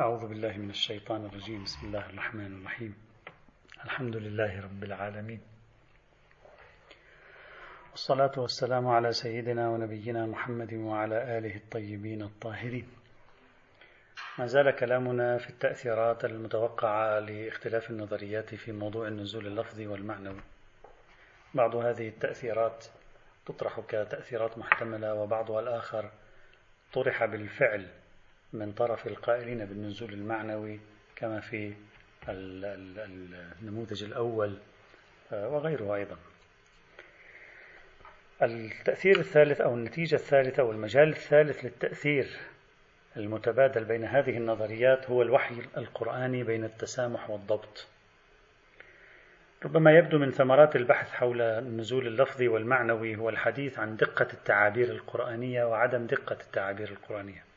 [0.00, 1.64] أعوذ بالله من الشيطان الرجيم.
[1.64, 2.94] بسم الله الرحمن الرحيم.
[3.84, 5.40] الحمد لله رب العالمين.
[7.90, 12.88] والصلاة والسلام على سيدنا ونبينا محمد وعلى آله الطيبين الطاهرين.
[14.38, 20.40] ما زال كلامنا في التأثيرات المتوقعة لاختلاف النظريات في موضوع النزول اللفظي والمعنوي.
[21.54, 22.86] بعض هذه التأثيرات
[23.46, 26.10] تطرح كتأثيرات محتملة وبعضها الآخر
[26.92, 28.01] طرح بالفعل.
[28.52, 30.80] من طرف القائلين بالنزول المعنوي
[31.16, 31.72] كما في
[33.62, 34.56] النموذج الأول
[35.32, 36.16] آه، وغيره أيضا.
[38.42, 42.28] التأثير الثالث أو النتيجة الثالثة أو المجال الثالث للتأثير
[43.16, 47.86] المتبادل بين هذه النظريات هو الوحي القرآني بين التسامح والضبط.
[49.64, 55.64] ربما يبدو من ثمرات البحث حول النزول اللفظي والمعنوي هو الحديث عن دقة التعابير القرآنية
[55.64, 57.51] وعدم دقة التعابير القرآنية.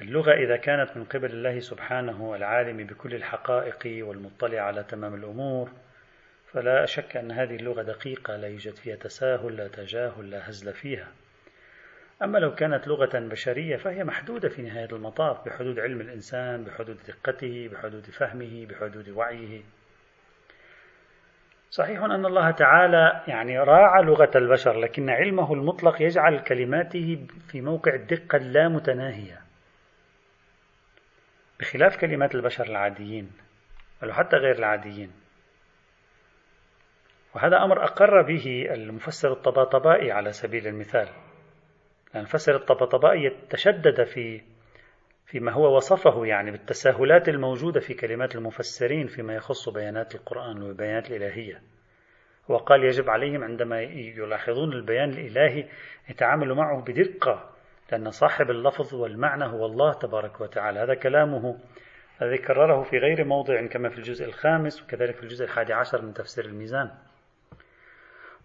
[0.00, 5.70] اللغة إذا كانت من قبل الله سبحانه العالم بكل الحقائق والمطلع على تمام الأمور
[6.52, 11.08] فلا شك أن هذه اللغة دقيقة لا يوجد فيها تساهل لا تجاهل لا هزل فيها.
[12.22, 17.68] أما لو كانت لغة بشرية فهي محدودة في نهاية المطاف بحدود علم الإنسان بحدود دقته
[17.72, 19.62] بحدود فهمه بحدود وعيه.
[21.70, 27.94] صحيح أن الله تعالى يعني راعى لغة البشر لكن علمه المطلق يجعل كلماته في موقع
[27.94, 29.45] الدقة اللامتناهية.
[31.60, 33.30] بخلاف كلمات البشر العاديين
[34.02, 35.12] بل حتى غير العاديين.
[37.34, 41.08] وهذا أمر أقر به المفسر الطباطبائي على سبيل المثال.
[42.14, 44.42] المفسر الطباطبائي تشدد في
[45.26, 51.62] فيما هو وصفه يعني بالتساهلات الموجودة في كلمات المفسرين فيما يخص بيانات القرآن والبيانات الإلهية.
[52.48, 55.68] وقال يجب عليهم عندما يلاحظون البيان الإلهي
[56.08, 57.55] يتعاملوا معه بدقة
[57.92, 60.80] لأن صاحب اللفظ والمعنى هو الله تبارك وتعالى.
[60.80, 61.58] هذا كلامه
[62.22, 66.12] الذي كرره في غير موضع كما في الجزء الخامس وكذلك في الجزء الحادي عشر من
[66.12, 66.90] تفسير الميزان.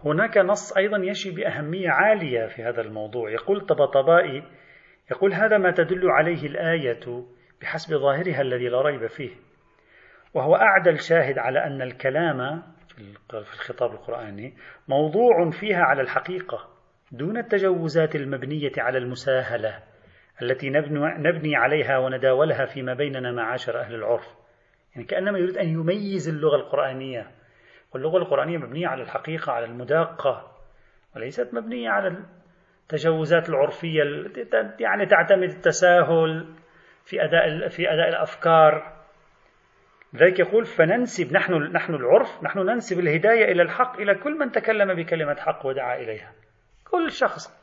[0.06, 3.32] هناك نص أيضا يشي بأهمية عالية في هذا الموضوع.
[3.32, 4.44] يقول طبطبائي
[5.12, 7.26] يقول هذا ما تدل عليه الآية
[7.62, 9.32] بحسب ظاهرها الذي لا ريب فيه
[10.34, 12.64] وهو أعدل شاهد على أن الكلام
[13.28, 14.54] في الخطاب القرآني
[14.88, 16.70] موضوع فيها على الحقيقة.
[17.12, 19.80] دون التجوزات المبنية على المساهلة
[20.42, 24.36] التي نبني عليها ونداولها فيما بيننا معاشر أهل العرف.
[24.96, 27.32] يعني كأنما يريد أن يميز اللغة القرآنية.
[27.94, 30.52] واللغة القرآنية مبنية على الحقيقة على المداقة
[31.16, 32.18] وليست مبنية على
[32.84, 34.02] التجوزات العرفية
[34.80, 36.46] يعني تعتمد التساهل
[37.06, 39.02] في أداء في أداء الأفكار.
[40.14, 44.94] لذلك يقول فننسب نحن نحن العرف نحن ننسب الهداية إلى الحق إلى كل من تكلم
[44.94, 46.32] بكلمة حق ودعا إليها.
[46.92, 47.62] كل شخص.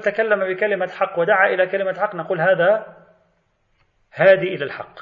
[0.00, 2.96] تكلم بكلمة حق ودعا إلى كلمة حق نقول هذا
[4.14, 4.98] هادي إلى الحق.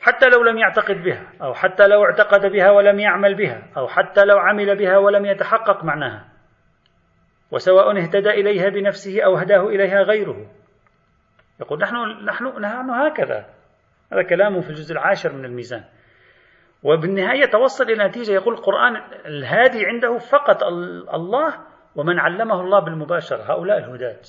[0.00, 4.24] حتى لو لم يعتقد بها أو حتى لو اعتقد بها ولم يعمل بها أو حتى
[4.24, 6.28] لو عمل بها ولم يتحقق معناها.
[7.50, 10.50] وسواء اهتدى إليها بنفسه أو هداه إليها غيره.
[11.60, 13.46] يقول نحن نحن نحن هكذا.
[14.12, 15.84] هذا كلامه في الجزء العاشر من الميزان.
[16.86, 18.32] وبالنهاية توصل إلى نتيجة.
[18.32, 20.62] يقول القرآن الهادي عنده فقط
[21.14, 21.54] الله
[21.96, 23.52] ومن علمه الله بالمباشرة.
[23.52, 24.22] هؤلاء الهداة.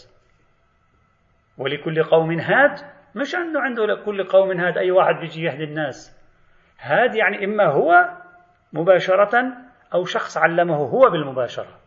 [1.58, 2.80] ولكل قوم هاد
[3.16, 6.18] مش أنه عنده لكل قوم هاد أي واحد بيجي يهدي الناس.
[6.80, 8.10] هاد يعني إما هو
[8.74, 9.54] مباشرة
[9.94, 11.78] أو شخص علمه هو بالمباشرة.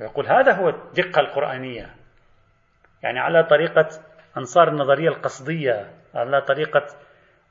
[0.00, 1.94] ويقول هذا هو الدقة القرآنية.
[3.02, 3.88] يعني على طريقة
[4.36, 6.86] أنصار النظرية القصدية على طريقة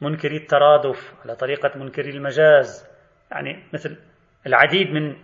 [0.01, 2.87] منكري الترادف على طريقة منكري المجاز
[3.31, 3.97] يعني مثل
[4.47, 5.15] العديد من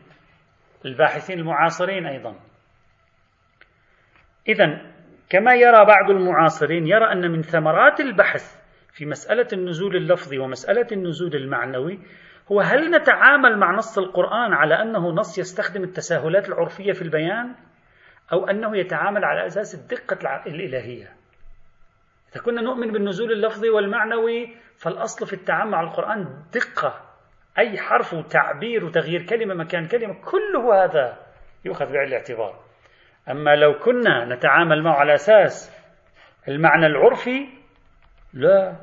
[0.85, 2.35] الباحثين المعاصرين أيضا.
[4.47, 4.81] إذا
[5.29, 8.61] كما يرى بعض المعاصرين يرى أن من ثمرات البحث
[8.93, 11.99] في مسألة النزول اللفظي ومسألة النزول المعنوي
[12.51, 17.55] هو هل نتعامل مع نص القرآن على أنه نص يستخدم التساهلات العرفية في البيان
[18.33, 21.15] أو أنه يتعامل على أساس الدقة الإلهية؟
[22.31, 27.01] إذا كنا نؤمن بالنزول اللفظي والمعنوي فالأصل في التعامل مع القرآن دقة
[27.57, 31.17] أي حرف وتعبير وتغيير كلمة مكان كلمة كله هذا
[31.65, 32.59] يؤخذ بعين الاعتبار.
[33.29, 35.81] أما لو كنا نتعامل معه على أساس
[36.47, 37.47] المعنى العرفي
[38.33, 38.75] لا.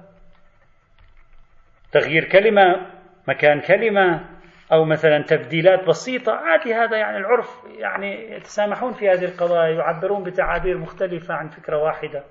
[1.93, 2.87] تغيير كلمة
[3.29, 4.25] مكان كلمة
[4.73, 10.79] أو مثلا تبديلات بسيطة عادي هذا يعني العرف يعني يتسامحون في هذه القضايا يعبرون بتعابير
[10.79, 12.25] مختلفة عن فكرة واحدة.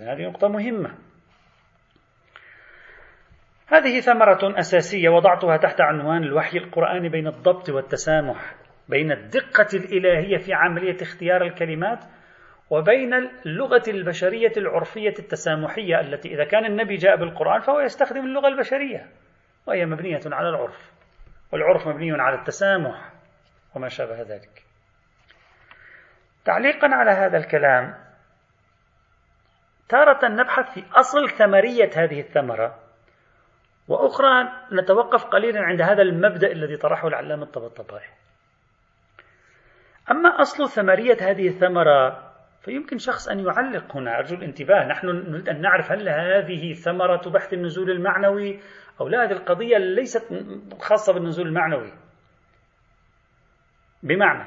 [0.00, 1.09] هذه نقطة مهمة.
[3.70, 8.54] هذه ثمرة أساسية وضعتها تحت عنوان الوحي القرآني بين الضبط والتسامح
[8.88, 12.04] بين الدقة الإلهية في عملية اختيار الكلمات
[12.70, 19.06] وبين اللغة البشرية العرفية التسامحية التي إذا كان النبي جاء بالقرآن فهو يستخدم اللغة البشرية
[19.66, 20.92] وهي مبنية على العرف
[21.52, 23.12] والعرف مبني على التسامح
[23.76, 24.64] وما شابه ذلك.
[26.44, 27.94] تعليقا على هذا الكلام
[29.88, 32.89] تارة نبحث في أصل ثمرية هذه الثمرة
[33.90, 38.08] وأخرى نتوقف قليلا عند هذا المبدأ الذي طرحه العلامة الطبطبائي
[40.10, 42.30] أما أصل ثمرية هذه الثمرة
[42.62, 44.18] فيمكن شخص أن يعلق هنا.
[44.18, 44.86] أرجو الانتباه.
[44.86, 48.60] نحن نريد أن نعرف هل هذه ثمرة بحث النزول المعنوي
[49.00, 49.24] أو لا.
[49.24, 50.28] هذه القضية ليست
[50.80, 51.92] خاصة بالنزول المعنوي.
[54.02, 54.44] بمعنى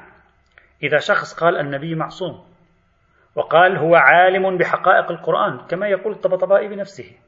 [0.82, 2.44] إذا شخص قال النبي معصوم
[3.34, 7.23] وقال هو عالم بحقائق القرآن كما يقول الطبطبائي بنفسه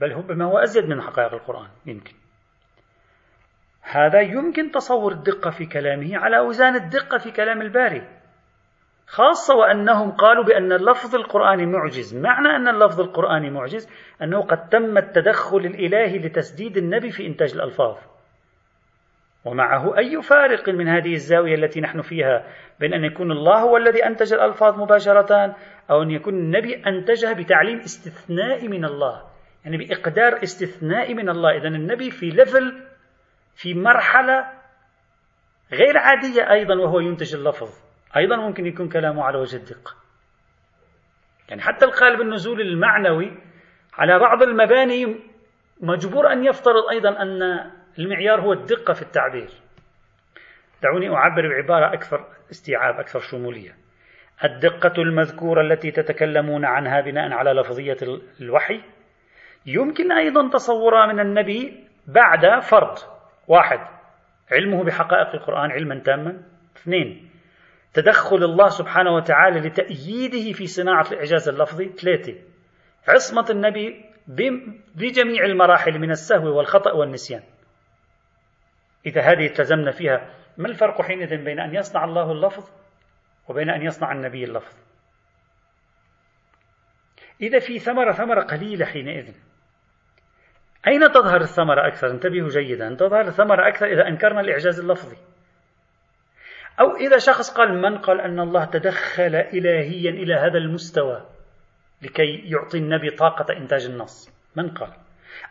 [0.00, 2.14] بل هو بما هو أزيد من حقائق القرآن يمكن.
[3.82, 8.08] هذا يمكن تصور الدقة في كلامه على أوزان الدقة في كلام الباري
[9.06, 12.16] خاصة وأنهم قالوا بأن اللفظ القرآني معجز.
[12.16, 13.88] معنى أن اللفظ القرآني معجز؟
[14.22, 17.96] أنه قد تم التدخل الإلهي لتسديد النبي في إنتاج الألفاظ.
[19.44, 22.46] ومعه أي فارق من هذه الزاوية التي نحن فيها
[22.80, 25.56] بين أن يكون الله هو الذي أنتج الألفاظ مباشرة
[25.90, 29.33] أو أن يكون النبي أنتجها بتعليم استثناء من الله؟
[29.64, 31.56] يعني بإقدار استثناء من الله.
[31.56, 32.82] إذا النبي في ليفل
[33.56, 34.52] في مرحلة
[35.72, 37.70] غير عادية أيضا وهو ينتج اللفظ.
[38.16, 39.94] أيضا ممكن يكون كلامه على وجه الدقة.
[41.48, 43.38] يعني حتى القالب النزول المعنوي
[43.94, 45.16] على بعض المباني
[45.80, 49.50] مجبور أن يفترض أيضا أن المعيار هو الدقة في التعبير.
[50.82, 53.76] دعوني أعبر بعبارة أكثر استيعاب أكثر شمولية.
[54.44, 57.96] الدقة المذكورة التي تتكلمون عنها بناء على لفظية
[58.40, 58.80] الوحي
[59.66, 62.98] يمكن أيضا تصورها من النبي بعد فرض
[63.48, 63.78] واحد.
[64.52, 66.42] علمه بحقائق القرآن علما تاما.
[66.76, 67.30] اثنين
[67.94, 71.88] تدخل الله سبحانه وتعالى لتأييده في صناعة الإعجاز اللفظي.
[71.88, 72.34] ثلاثة
[73.08, 74.04] عصمة النبي
[74.94, 77.42] بجميع المراحل من السهو والخطأ والنسيان.
[79.06, 82.70] إذا هذه التزمنا فيها ما الفرق حينئذ بين أن يصنع الله اللفظ
[83.48, 84.76] وبين أن يصنع النبي اللفظ؟
[87.40, 89.34] إذا في ثمرة ثمرة قليلة حينئذ.
[90.88, 92.94] أين تظهر الثمرة أكثر؟ انتبهوا جيدا.
[92.94, 95.16] تظهر الثمرة أكثر إذا أنكرنا الإعجاز اللفظي.
[96.80, 101.22] أو إذا شخص قال من؟ قال أن الله تدخل إلهيا إلى هذا المستوى
[102.02, 104.30] لكي يعطي النبي طاقة إنتاج النص.
[104.56, 104.90] من قال؟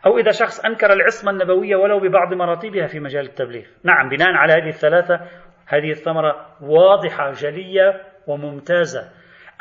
[0.06, 3.64] أو إذا شخص أنكر العصمة النبوية ولو ببعض مراتبها في مجال التبليغ.
[3.84, 5.20] نعم بناء على هذه الثلاثة
[5.66, 9.10] هذه الثمرة واضحة جلية وممتازة.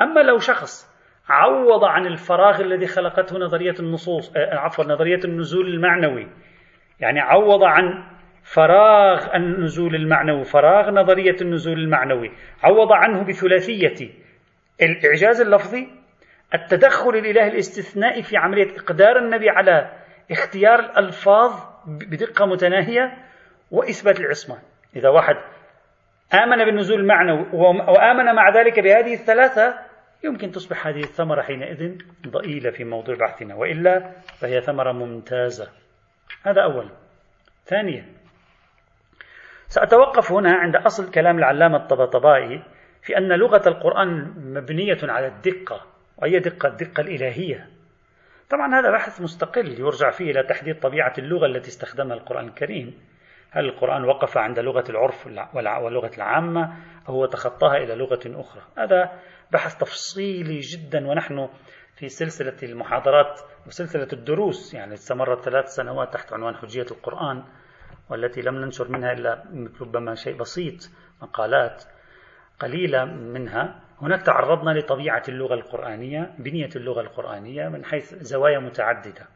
[0.02, 0.93] أما لو شخص
[1.30, 6.28] عوض عن الفراغ الذي خلقته نظرية النصوص آه، عفوا نظرية النزول المعنوي.
[7.00, 8.04] يعني عوض عن
[8.44, 12.32] فراغ النزول المعنوي فراغ نظرية النزول المعنوي.
[12.64, 14.10] عوض عنه بثلاثية.
[14.82, 15.88] الإعجاز اللفظي
[16.54, 19.92] التدخل الإلهي الاستثنائي في عملية إقدار النبي على
[20.32, 21.52] اختيار الألفاظ
[21.88, 23.18] بدقة متناهية
[23.72, 24.58] وإثبات العصمة.
[24.96, 25.36] إذا واحد
[26.34, 27.46] آمن بالنزول المعنوي
[27.88, 29.93] وآمن مع ذلك بهذه الثلاثة
[30.24, 31.98] يمكن تصبح هذه الثمرة حينئذ
[32.28, 35.70] ضئيلة في موضوع بحثنا وإلا فهي ثمرة ممتازة.
[36.44, 36.90] هذا أولا
[37.66, 38.06] ثانيا
[39.68, 42.64] سأتوقف هنا عند أصل كلام العلامة الطبطبائي
[43.02, 45.86] في أن لغة القرآن مبنية على الدقة
[46.18, 47.70] وهي دقة الدقة الإلهية.
[48.50, 53.00] طبعا هذا بحث مستقل يرجع فيه إلى تحديد طبيعة اللغة التي استخدمها القرآن الكريم.
[53.52, 56.74] هل القرآن وقف عند لغة العرف واللغة العامة
[57.10, 59.20] أو هو تخطاها إلى لغة أخرى؟ هذا
[59.52, 61.50] بحث تفصيلي جدا ونحن
[61.96, 67.44] في سلسلة المحاضرات وسلسلة الدروس يعني استمرت ثلاث سنوات تحت عنوان حجية القرآن
[68.10, 69.44] والتي لم ننشر منها إلا
[69.82, 70.90] ربما شيء بسيط
[71.22, 71.84] مقالات
[72.60, 73.80] قليلة منها.
[74.02, 79.28] هناك تعرضنا لطبيعة اللغة القرآنية بنية اللغة القرآنية من حيث زوايا متعددة.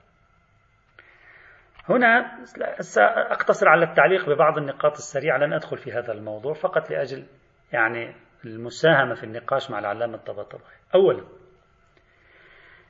[1.90, 2.38] هنا
[2.80, 7.26] سأقتصر على التعليق ببعض النقاط السريعة لن أدخل في هذا الموضوع فقط لأجل
[7.74, 11.24] يعني المساهمة في النقاش مع العلامة الطبطبائي أولا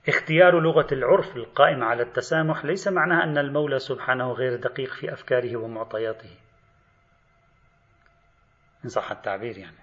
[0.09, 5.57] اختيار لغة العرف القائمة على التسامح ليس معناه أن المولى سبحانه غير دقيق في أفكاره
[5.57, 6.29] ومعطياته.
[8.85, 9.77] إن صح التعبير يعني.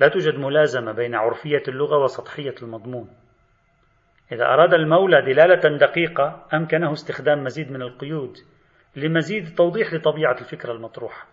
[0.00, 3.10] لا توجد ملازمة بين عرفية اللغة وسطحية المضمون.
[4.32, 8.36] إذا أراد المولى دلالة دقيقة أمكنه استخدام مزيد من القيود
[8.96, 11.26] لمزيد توضيح لطبيعة الفكرة المطروحة.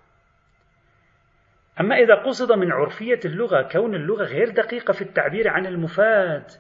[1.80, 6.52] أما إذا قصد من عرفية اللغة كون اللغة غير دقيقة في التعبير عن المفاد.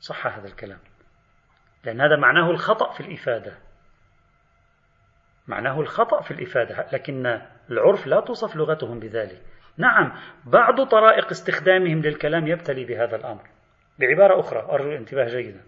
[0.00, 0.78] صح هذا الكلام.
[1.84, 3.52] لأن هذا معناه الخطأ في الإفادة.
[5.48, 6.86] معناه الخطأ في الإفادة.
[6.92, 9.42] لكن العرف لا توصف لغتهم بذلك.
[9.76, 10.12] نعم
[10.44, 13.42] بعض طرائق استخدامهم للكلام يبتلي بهذا الأمر.
[13.98, 15.60] بعبارة أخرى أرجو الانتباه جيدا.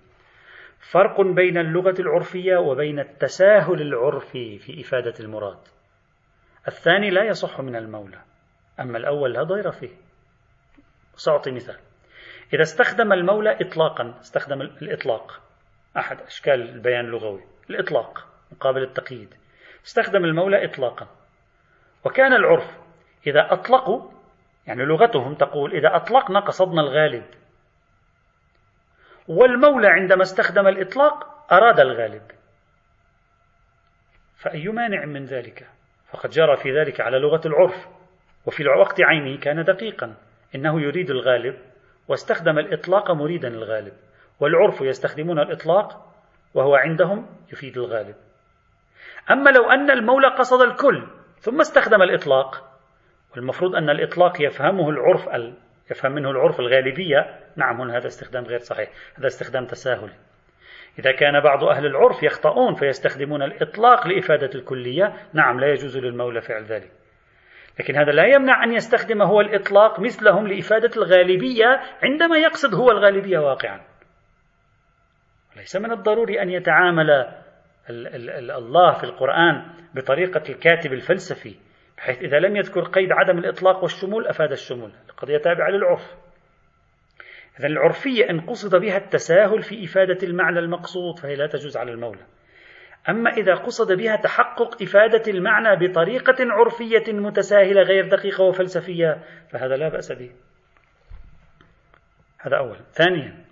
[0.93, 5.59] فرق بين اللغة العرفية وبين التساهل العرفي في إفادة المراد.
[6.69, 8.34] الثاني لا يصح من المولى.
[8.81, 9.97] أما الأول لا ضير فيه.
[11.17, 11.79] سأعطي مثال.
[12.53, 15.41] إذا استخدم المولى إطلاقا استخدم الإطلاق.
[15.97, 17.45] أحد أشكال البيان اللغوي.
[17.71, 19.35] الإطلاق مقابل التقييد.
[19.87, 21.09] استخدم المولى إطلاقا.
[22.05, 22.79] وكان العرف
[23.27, 24.11] إذا أطلقوا
[24.67, 27.25] يعني لغتهم تقول إذا أطلقنا قصدنا الغالب.
[29.29, 32.31] والمولى عندما استخدم الإطلاق أراد الغالب.
[34.37, 35.69] فأي مانع من ذلك؟
[36.11, 37.89] فقد جرى في ذلك على لغة العرف.
[38.47, 40.15] وفي الوقت عينه كان دقيقا
[40.55, 41.59] إنه يريد الغالب
[42.09, 43.93] واستخدم الإطلاق مريدا الغالب
[44.41, 46.15] والعرف يستخدمون الإطلاق
[46.55, 48.15] وهو عندهم يفيد الغالب.
[49.31, 51.07] أما لو أن المولى قصد الكل
[51.39, 52.65] ثم استخدم الإطلاق
[53.37, 55.29] والمفروض أن الإطلاق يفهمه العرف
[55.91, 60.11] يفهم منه العرف الغالبية نعم هنا هذا استخدام غير صحيح هذا استخدام تساهل.
[60.99, 66.65] إذا كان بعض أهل العرف يخطئون فيستخدمون الإطلاق لإفادة الكلية نعم لا يجوز للمولى فعل
[66.65, 66.91] ذلك.
[67.81, 73.39] لكن هذا لا يمنع أن يستخدم هو الإطلاق مثلهم لإفادة الغالبية عندما يقصد هو الغالبية
[73.39, 73.81] واقعا.
[75.57, 77.11] ليس من الضروري أن يتعامل
[78.51, 81.57] الله في القرآن بطريقة الكاتب الفلسفي
[81.97, 84.93] بحيث إذا لم يذكر قيد عدم الإطلاق والشمول أفاد الشمول.
[85.11, 86.15] القضية تابعة للعرف.
[87.59, 92.23] إذا العرفية إن قصد بها التساهل في إفادة المعنى المقصود فهي لا تجوز على المولى.
[93.09, 99.19] أما إذا قصد بها تحقق إفادة المعنى بطريقة عرفية متساهلة غير دقيقة وفلسفية
[99.51, 100.31] فهذا لا بأس به.
[102.41, 103.45] هذا أولا ثانيا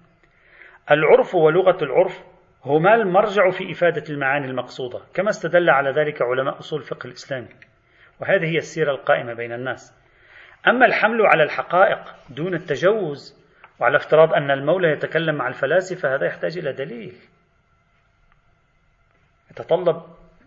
[0.91, 2.23] العرف ولغة العرف
[2.65, 7.49] هما المرجع في إفادة المعاني المقصودة كما استدل على ذلك علماء أصول الفقه الإسلامي
[8.21, 9.95] وهذه هي السيرة القائمة بين الناس.
[10.69, 13.43] أما الحمل على الحقائق دون التجوز
[13.81, 17.15] وعلى افتراض أن المولى يتكلم مع الفلاسفة هذا يحتاج إلى دليل.
[19.53, 20.03] يتطلب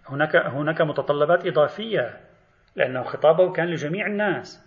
[0.10, 2.18] هناك هناك متطلبات إضافية
[2.76, 4.66] لأنه خطابه كان لجميع الناس.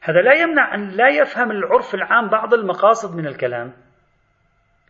[0.00, 3.72] هذا لا يمنع أن لا يفهم العرف العام بعض المقاصد من الكلام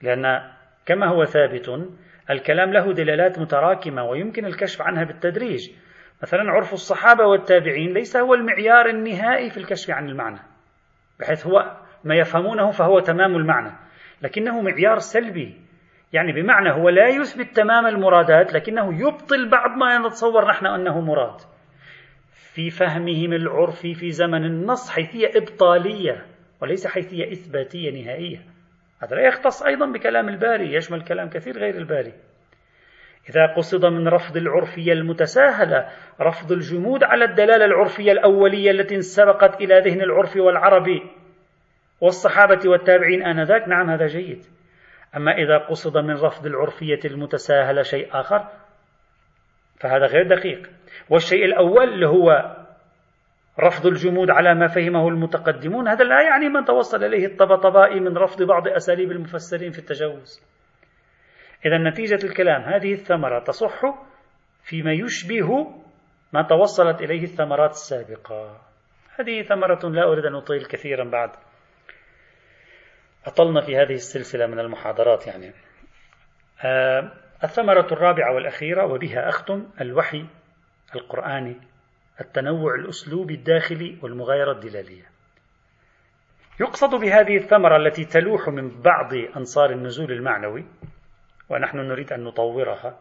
[0.03, 0.51] لأن
[0.87, 1.89] كما هو ثابت
[2.31, 5.71] الكلام له دلالات متراكمة ويمكن الكشف عنها بالتدريج.
[6.23, 10.39] مثلا عرف الصحابة والتابعين ليس هو المعيار النهائي في الكشف عن المعنى
[11.21, 13.73] بحيث هو ما يفهمونه فهو تمام المعنى
[14.23, 15.64] لكنه معيار سلبي.
[16.13, 21.41] يعني بمعنى هو لا يثبت تمام المرادات لكنه يبطل بعض ما نتصور نحن أنه مراد.
[22.55, 26.27] في فهمهم العرفي في زمن النص حيثية إبطالية
[26.63, 28.39] وليس حيثية إثباتية نهائية.
[29.03, 32.13] هذا لا يختص أيضا بكلام الباري يشمل كلام كثير غير الباري.
[33.31, 35.89] إذا قصد من رفض العرفية المتساهلة
[36.21, 41.03] رفض الجمود على الدلالة العرفية الأولية التي سبقت إلى ذهن العرف والعربي
[42.01, 44.45] والصحابة والتابعين آنذاك نعم هذا جيد.
[45.17, 48.49] أما إذا قصد من رفض العرفية المتساهلة شيء آخر
[49.81, 50.71] فهذا غير دقيق.
[51.11, 52.57] والشيء الأول اللي هو
[53.61, 58.43] رفض الجمود على ما فهمه المتقدمون هذا لا يعني من توصل إليه الطبطبائي من رفض
[58.43, 60.43] بعض أساليب المفسرين في التجوز
[61.67, 63.81] إذا نتيجة الكلام هذه الثمرة تصح
[64.63, 65.67] فيما يشبه
[66.33, 68.61] ما توصلت إليه الثمرات السابقة.
[69.19, 71.31] هذه ثمرة لا أريد أن أطيل كثيرا بعد.
[73.27, 75.53] أطلنا في هذه السلسلة من المحاضرات يعني.
[76.65, 77.13] آه
[77.45, 80.27] الثمرة الرابعة والأخيرة وبها أختم الوحي
[80.95, 81.57] القرآني
[82.21, 85.05] التنوع الأسلوبي الداخلي والمغايرة الدلالية.
[86.61, 90.65] يقصد بهذه الثمرة التي تلوح من بعض أنصار النزول المعنوي
[91.49, 93.01] ونحن نريد أن نطورها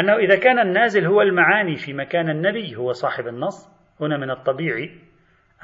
[0.00, 3.68] أنه إذا كان النازل هو المعاني في مكان النبي هو صاحب النص
[4.00, 4.98] هنا من الطبيعي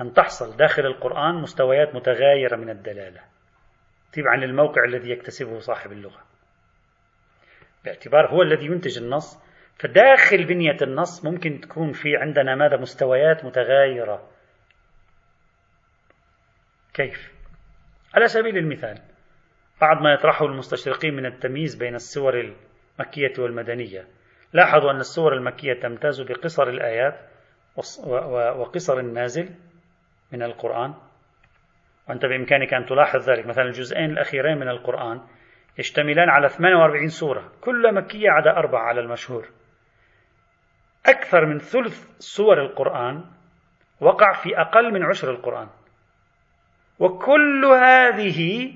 [0.01, 3.21] أن تحصل داخل القرآن مستويات متغايرة من الدلالة
[4.13, 6.25] تبعا للموقع الذي يكتسبه صاحب اللغة.
[7.85, 9.39] باعتبار هو الذي ينتج النص
[9.79, 14.29] فداخل بنية النص ممكن تكون في عندنا ماذا مستويات متغايرة.
[16.95, 17.33] كيف؟
[18.15, 18.99] على سبيل المثال
[19.81, 22.55] بعد ما يطرحه المستشرقين من التمييز بين السور
[22.99, 24.07] المكية والمدنية.
[24.53, 27.21] لاحظوا أن السور المكية تمتاز بقصر الآيات
[28.57, 29.49] وقصر النازل
[30.33, 30.95] من القرآن.
[32.09, 33.47] وأنت بإمكانك أن تلاحظ ذلك.
[33.47, 35.21] مثلا الجزئين الأخيرين من القرآن
[35.79, 37.53] يشتملان على 48 سورة.
[37.61, 39.49] كلها مكية عدا أربعة على المشهور.
[41.07, 43.25] أكثر من ثلث سور القرآن
[44.01, 45.69] وقع في أقل من عشر القرآن.
[46.99, 48.73] وكل هذه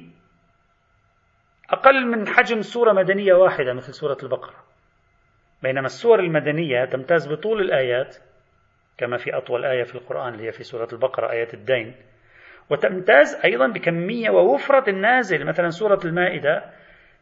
[1.70, 4.54] أقل من حجم سورة مدنية واحدة مثل سورة البقرة.
[5.62, 8.16] بينما السور المدنية تمتاز بطول الآيات
[9.00, 11.94] كما في أطول آية في القرآن اللي هي في سورة البقرة آية الدين.
[12.70, 15.44] وتمتاز أيضا بكمية ووفرة النازل.
[15.44, 16.64] مثلا سورة المائدة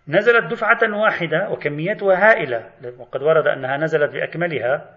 [0.08, 4.94] نزلت دفعة واحدة وكميتها هائلة وقد ورد أنها نزلت بأكملها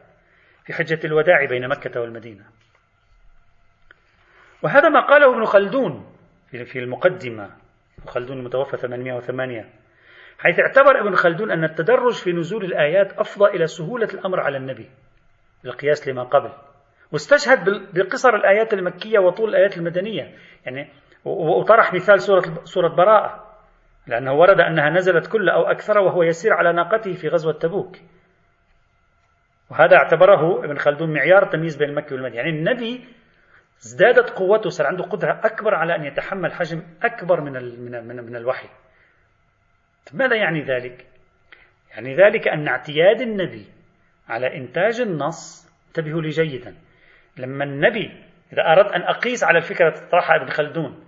[0.66, 2.46] في حجة الوداع بين مكة والمدينة.
[4.62, 6.16] وهذا ما قاله ابن خلدون
[6.52, 7.44] في المقدمة.
[8.00, 9.66] ابن خلدون المتوفى 808
[10.40, 14.90] حيث اعتبر ابن خلدون أن التدرج في نزول الآيات أفضى إلى سهولة الأمر على النبي.
[15.64, 16.52] بالقياس لما قبل.
[17.12, 20.36] واستشهد بقصر الآيات المكية وطول الآيات المدنية.
[20.66, 20.90] يعني
[21.26, 23.52] وطرح مثال سورة سورة براءة
[24.08, 27.98] لأنه ورد أنها نزلت كل أو أكثر وهو يسير على ناقته في غزوة تبوك.
[29.72, 33.06] وهذا اعتبره ابن خلدون معيار التمييز بين المكي والمدني يعني النبي
[33.86, 38.36] ازدادت قوته صار عنده قدرة أكبر على أن يتحمل حجم أكبر من من من, من
[38.36, 38.70] الوحي.
[40.14, 41.08] ماذا يعني ذلك؟
[41.92, 43.66] يعني ذلك أن اعتياد النبي
[44.30, 46.76] على إنتاج النص انتبهوا لي جيدا
[47.38, 48.24] لما النبي
[48.54, 51.06] إذا أردت أن أقيس على الفكرة طرحها ابن خلدون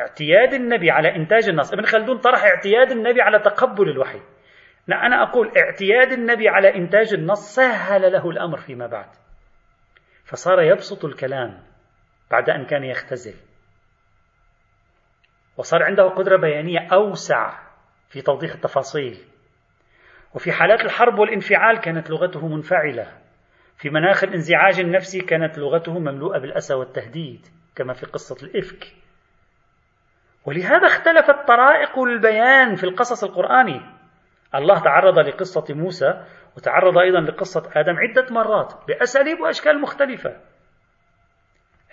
[0.00, 4.20] اعتياد النبي على إنتاج النص ابن خلدون طرح اعتياد النبي على تقبل الوحي.
[4.86, 9.08] لا أنا أقول اعتياد النبي على إنتاج النص سهل له الأمر فيما بعد.
[10.24, 11.62] فصار يبسط الكلام
[12.30, 13.34] بعد أن كان يختزل.
[15.56, 17.58] وصار عنده قدرة بيانية أوسع
[18.08, 19.18] في توضيح التفاصيل.
[20.34, 23.25] وفي حالات الحرب والانفعال كانت لغته منفعلة.
[23.78, 28.86] في مناخ الانزعاج النفسي كانت لغته مملوءة بالأسى والتهديد كما في قصة الإفك.
[30.44, 33.80] ولهذا اختلفت طرائق البيان في القصص القرآني.
[34.54, 36.24] الله تعرض لقصة موسى
[36.56, 40.36] وتعرض أيضا لقصة آدم عدة مرات بأساليب وأشكال مختلفة.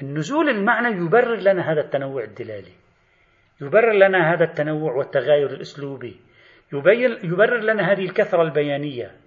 [0.02, 2.74] النزول المعنى يبرر لنا هذا التنوع الدلالي.
[3.62, 6.20] يبرر لنا هذا التنوع والتغاير الأسلوبي.
[7.24, 9.23] يبرر لنا هذه الكثرة البيانية.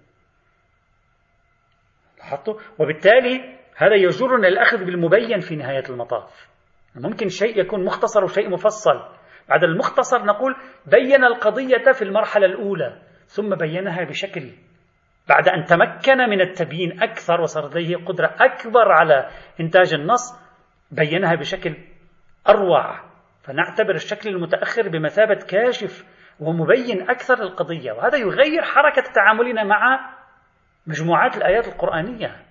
[2.27, 6.47] لاحظتوا وبالتالي هذا يجرنا الأخذ بالمبين في نهاية المطاف.
[6.95, 8.99] ممكن شيء يكون مختصر وشيء مفصل.
[9.49, 10.55] بعد المختصر نقول
[10.85, 14.51] بين القضية في المرحلة الأولى ثم بينها بشكل
[15.29, 20.39] بعد أن تمكن من التبيين أكثر وصار لديه قدرة أكبر على إنتاج النص
[20.91, 21.75] بينها بشكل
[22.49, 22.99] أروع.
[23.43, 26.05] فنعتبر الشكل المتأخر بمثابة كاشف
[26.39, 27.91] ومبين أكثر للقضية.
[27.91, 30.16] وهذا يغير حركة تعاملنا مع
[30.87, 32.45] مجموعات الآيات القرآنية.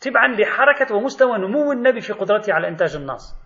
[0.00, 3.44] تبعا لحركة ومستوى نمو النبي في قدرته على إنتاج النص.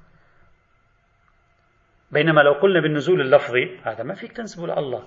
[2.11, 5.05] بينما لو قلنا بالنزول اللفظي هذا ما فيك تنسبه لله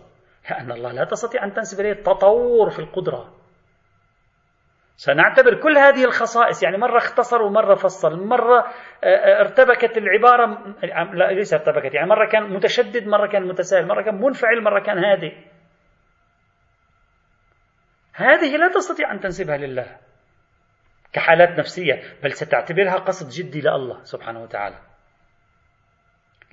[0.50, 3.34] لأن الله لا تستطيع أن تنسب إليه التطور في القدرة.
[4.96, 8.60] سنعتبر كل هذه الخصائص يعني مرة اختصر ومرة فصل مرة
[9.04, 10.76] آه، آه، ارتبكت العبارة
[11.14, 14.98] لا ليس ارتبكت يعني مرة كان متشدد مرة كان متساهل مرة كان منفعل مرة كان
[14.98, 15.34] هادئ.
[18.14, 19.98] هذه لا تستطيع أن تنسبها لله
[21.14, 24.78] كحالات نفسية بل ستعتبرها قصد جدي لله سبحانه وتعالى.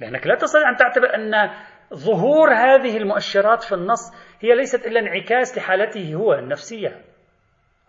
[0.01, 1.51] لأنك لا تستطيع أن تعتبر أن
[1.95, 7.05] ظهور هذه المؤشرات في النص هي ليست إلا انعكاس لحالته هو النفسية.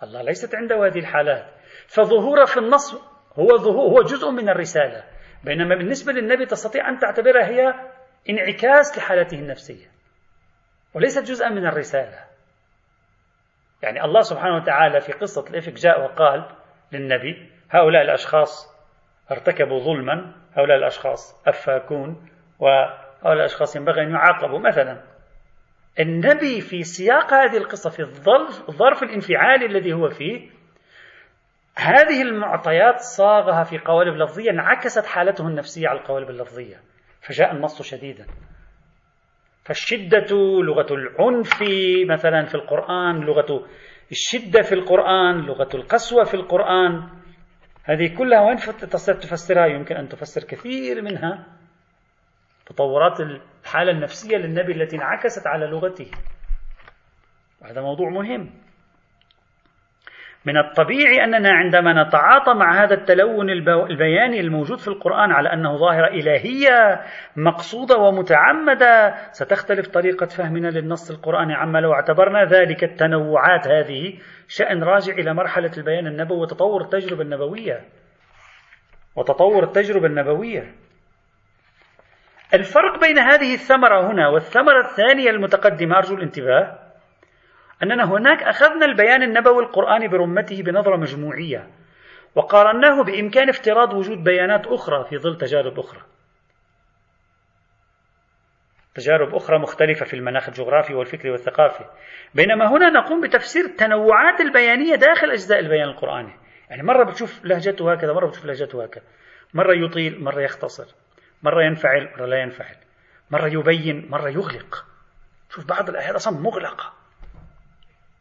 [0.04, 1.46] الله ليست عنده هذه الحالات.
[1.88, 2.94] فظهوره في النص
[3.34, 5.04] هو ظهور هو جزء من الرسالة.
[5.44, 7.74] بينما بالنسبة للنبي تستطيع أن تعتبرها هي
[8.30, 9.88] انعكاس لحالته النفسية.
[10.94, 12.29] وليست جزءا من الرسالة.
[13.84, 16.46] يعني الله سبحانه وتعالى في قصة الإفك جاء وقال
[16.92, 18.80] للنبي هؤلاء الأشخاص
[19.32, 24.60] ارتكبوا ظلما هؤلاء الأشخاص أفاكون وهؤلاء الأشخاص ينبغي أن يعاقبوا.
[24.60, 25.02] مثلا
[26.00, 28.00] النبي في سياق هذه القصة في
[28.70, 30.50] الظرف, الانفعالي الذي هو فيه
[31.78, 36.76] هذه المعطيات صاغها في قوالب لفظية انعكست حالته النفسية على القوالب اللفظية
[37.22, 38.26] فجاء النص شديدا.
[39.70, 41.64] فالشدة لغة العنف
[42.10, 43.68] مثلا في القرآن لغة
[44.12, 47.10] الشدة في القرآن لغة القسوة في القرآن.
[47.84, 51.46] هذه كلها وين تفسرها؟ يمكن أن تفسر كثير منها.
[52.66, 56.12] تطورات الحالة النفسية للنبي التي انعكست على لغته.
[57.62, 58.50] وهذا موضوع مهم.
[60.46, 63.50] من الطبيعي أننا عندما نتعاطى مع هذا التلون
[63.90, 67.02] البياني الموجود في القرآن على أنه ظاهرة إلهية
[67.36, 75.14] مقصودة ومتعمدة ستختلف طريقة فهمنا للنص القرآني عما لو اعتبرنا ذلك التنوعات هذه شأن راجع
[75.14, 77.82] إلى مرحلة البيان النبوي وتطور التجربة النبوية.
[79.16, 80.76] وتطور التجربة النبوية.
[82.54, 86.89] الفرق بين هذه الثمرة هنا والثمرة الثانية المتقدمة أرجو الانتباه
[87.84, 91.70] أننا هناك أخذنا البيان النبوي القرآني برمته بنظرة مجموعية
[92.36, 96.02] وقارناه بإمكان افتراض وجود بيانات أخرى في ظل تجارب أخرى.
[98.96, 101.86] تجارب أخرى مختلفة في المناخ الجغرافي والفكري والثقافي
[102.36, 106.34] بينما هنا نقوم بتفسير التنوعات البيانية داخل أجزاء البيان القرآني.
[106.70, 109.04] يعني مرة بتشوف لهجته هكذا مرة بتشوف لهجته هكذا.
[109.54, 110.86] مرة يطيل مرة يختصر.
[111.44, 112.76] مرة ينفعل مرة لا ينفعل.
[113.32, 114.86] مرة يبين مرة يغلق.
[115.50, 116.99] شوف بعض الآيات أصلا مغلقة.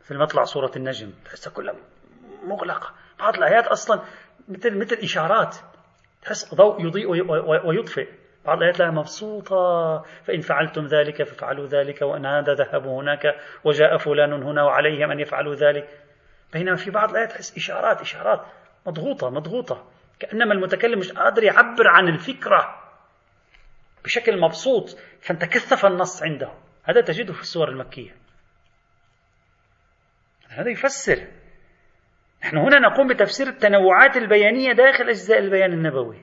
[0.08, 1.12] مثل مطلع سورة النجم.
[1.24, 1.74] تحسها كلها
[2.44, 2.94] مغلقة.
[3.18, 4.00] بعض الآيات أصلا
[4.48, 5.56] مثل مثل إشارات.
[6.22, 7.06] تحس ضوء يضيء
[7.66, 8.08] ويطفئ.
[8.46, 10.04] بعض الآيات لها مبسوطة.
[10.24, 12.02] فإن فعلتم ذلك فافعلوا ذلك.
[12.02, 15.88] وأن هذا ذهبوا هناك وجاء فلان هنا وعليهم أن يفعلوا ذلك.
[16.52, 18.40] بينما في بعض الآيات تحس إشارات إشارات
[18.86, 19.90] مضغوطة مضغوطة.
[20.18, 22.78] كأنما المتكلم مش قادر يعبر عن الفكرة
[24.04, 24.98] بشكل مبسوط.
[25.20, 26.52] فانتكثف النص عنده.
[26.84, 28.27] هذا تجده في السور المكية.
[30.58, 31.26] هذا يفسر.
[32.44, 36.16] نحن هنا نقوم بتفسير التنوعات البيانية داخل أجزاء البيان النبوي.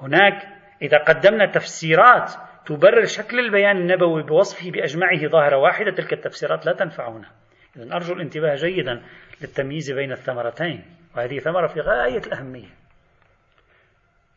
[0.00, 0.48] هناك
[0.82, 2.32] إذا قدمنا تفسيرات
[2.66, 7.28] تبرر شكل البيان النبوي بوصفه بأجمعه ظاهرة واحدة تلك التفسيرات لا تنفعنا
[7.76, 9.02] إذا أرجو الانتباه جيدا
[9.40, 10.84] للتمييز بين الثمرتين
[11.16, 12.68] وهذه ثمرة في غاية الأهمية.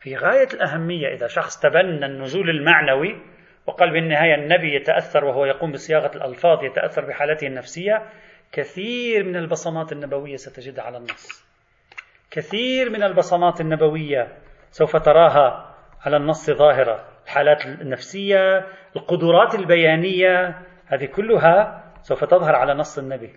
[0.00, 3.22] في غاية الأهمية إذا شخص تبنى النزول المعنوي
[3.66, 8.02] وقال بالنهاية النبي يتأثر وهو يقوم بصياغة الألفاظ يتأثر بحالته النفسية
[8.52, 11.44] كثير من البصمات النبوية ستجدها على النص.
[12.30, 14.38] كثير من البصمات النبوية
[14.70, 17.08] سوف تراها على النص ظاهرة.
[17.24, 23.32] الحالات النفسية القدرات البيانية هذه كلها سوف تظهر على نص النبي.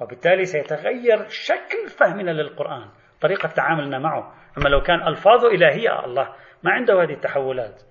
[0.00, 2.88] وبالتالي سيتغير شكل فهمنا للقرآن
[3.20, 4.34] طريقة تعاملنا معه.
[4.58, 7.82] أما لو كان ألفاظه إلهية الله ما عنده هذه التحولات.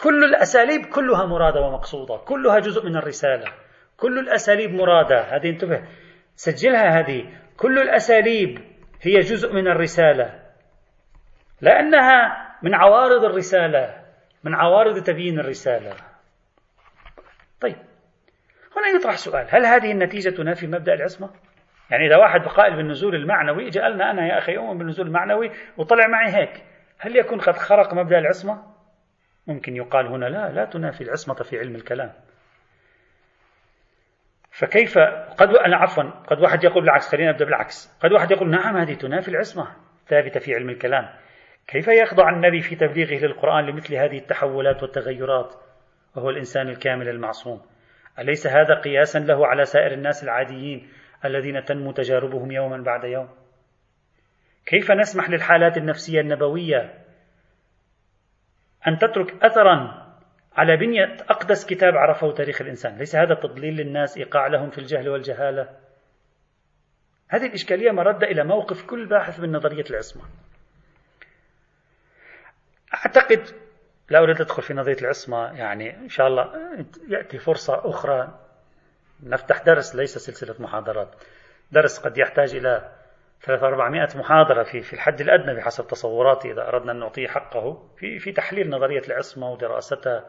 [0.00, 3.52] كل الأساليب كلها مرادة ومقصودة كلها جزء من الرسالة.
[3.98, 5.20] كل الأساليب مرادة.
[5.20, 5.82] هذه انتبه.
[6.36, 7.32] سجلها هذه.
[7.56, 8.58] كل الأساليب
[9.02, 10.42] هي جزء من الرسالة.
[11.60, 14.04] لأنها من عوارض الرسالة
[14.44, 15.92] من عوارض تبيين الرسالة.
[17.60, 17.76] طيب.
[18.76, 19.46] هنا يطرح سؤال.
[19.50, 21.30] هل هذه النتيجة تنافي مبدأ العصمة؟
[21.90, 26.34] يعني إذا واحد قائل بالنزول المعنوي جعلنا أنا يا أخي أؤمن بالنزول المعنوي وطلع معي
[26.34, 26.62] هيك.
[26.98, 28.62] هل يكون قد خرق مبدأ العصمة؟
[29.46, 32.12] ممكن يقال هنا لا لا تنافي العصمة في علم الكلام.
[34.58, 34.98] فكيف
[35.38, 37.98] قد أنا عفوا قد واحد يقول بالعكس خلينا نبدأ بالعكس.
[38.00, 39.76] قد واحد يقول نعم هذه تنافي العصمة.
[40.06, 41.08] ثابتة في علم الكلام.
[41.66, 45.54] كيف يخضع النبي في تبليغه للقرآن لمثل هذه التحولات والتغيرات؟
[46.16, 47.60] وهو الإنسان الكامل المعصوم.
[48.18, 50.88] أليس هذا قياسا له على سائر الناس العاديين
[51.24, 53.28] الذين تنمو تجاربهم يوما بعد يوم؟
[54.66, 56.94] كيف نسمح للحالات النفسية النبوية
[58.86, 60.07] أن تترك أثرا
[60.58, 62.98] على بنية أقدس كتاب عرفه تاريخ الإنسان.
[62.98, 65.68] ليس هذا تضليل للناس إيقاع لهم في الجهل والجهالة؟
[67.28, 70.22] هذه الإشكالية مردة إلى موقف كل باحث من نظرية العصمة.
[72.94, 73.42] أعتقد
[74.10, 76.52] لا أريد أدخل في نظرية العصمة يعني إن شاء الله
[77.08, 78.38] يأتي فرصة أخرى.
[79.22, 81.14] نفتح درس ليس سلسلة محاضرات.
[81.72, 82.92] درس قد يحتاج إلى
[83.48, 87.88] 400 محاضرة في في الحد الأدنى بحسب تصوراتي إذا أردنا أن نعطيه حقه.
[87.96, 90.24] في في تحليل نظرية العصمة ودراستها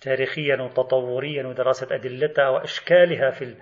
[0.00, 3.56] تاريخيا وتطوريا ودراسة أدلتها وأشكالها في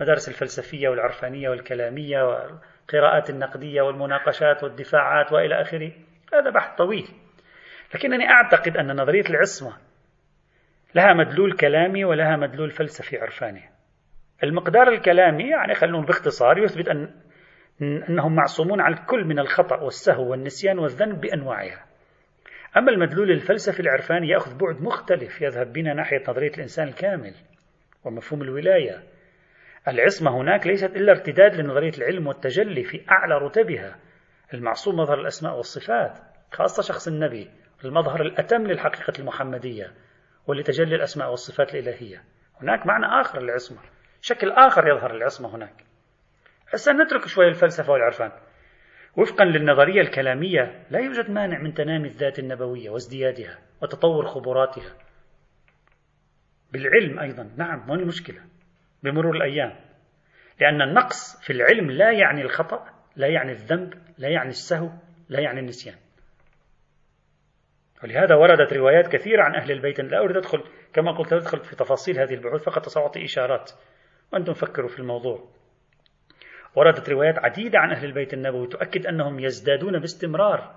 [0.00, 5.92] المدارس الفلسفية والعرفانية والكلامية والقراءات النقدية والمناقشات والدفاعات وإلى آخره.
[6.34, 7.08] هذا بحث طويل.
[7.94, 9.76] لكنني أعتقد أن نظرية العصمة
[10.94, 13.62] لها مدلول كلامي ولها مدلول فلسفي عرفاني.
[14.44, 17.14] المقدار الكلامي يعني خلونا باختصار يثبت أن
[17.82, 21.89] أنهم معصومون عن الكل من الخطأ والسهو والنسيان والذنب بأنواعها.
[22.76, 27.34] أما المدلول الفلسفي العرفاني يأخذ بعد مختلف يذهب بنا ناحية نظرية الإنسان الكامل
[28.04, 29.02] ومفهوم الولاية.
[29.88, 33.98] العصمة هناك ليست إلا ارتداد لنظرية العلم والتجلي في أعلى رتبها
[34.54, 36.18] المعصوم مظهر الأسماء والصفات
[36.52, 37.50] خاصة شخص النبي
[37.84, 39.92] المظهر الأتم للحقيقة المحمدية
[40.46, 42.24] ولتجلي الأسماء والصفات الإلهية.
[42.62, 43.78] هناك معنى آخر للعصمة
[44.20, 45.84] شكل آخر يظهر العصمة هناك.
[46.72, 48.32] هسه نترك شوي الفلسفة والعرفان.
[49.16, 54.96] وفقا للنظرية الكلامية لا يوجد مانع من تنامي الذات النبوية وازديادها وتطور خبراتها.
[56.72, 58.40] بالعلم أيضا نعم وين المشكلة
[59.02, 59.76] بمرور الأيام.
[60.60, 64.90] لأن النقص في العلم لا يعني الخطأ لا يعني الذنب لا يعني السهو
[65.28, 65.96] لا يعني النسيان.
[68.04, 72.18] ولهذا وردت روايات كثيرة عن أهل البيت لا أريد أدخل كما قلت أدخل في تفاصيل
[72.18, 73.70] هذه البحوث فقط سأعطي إشارات.
[74.32, 75.59] وأنتم فكروا في الموضوع.
[76.74, 80.74] وردت روايات عديدة عن أهل البيت النبوي تؤكد أنهم يزدادون باستمرار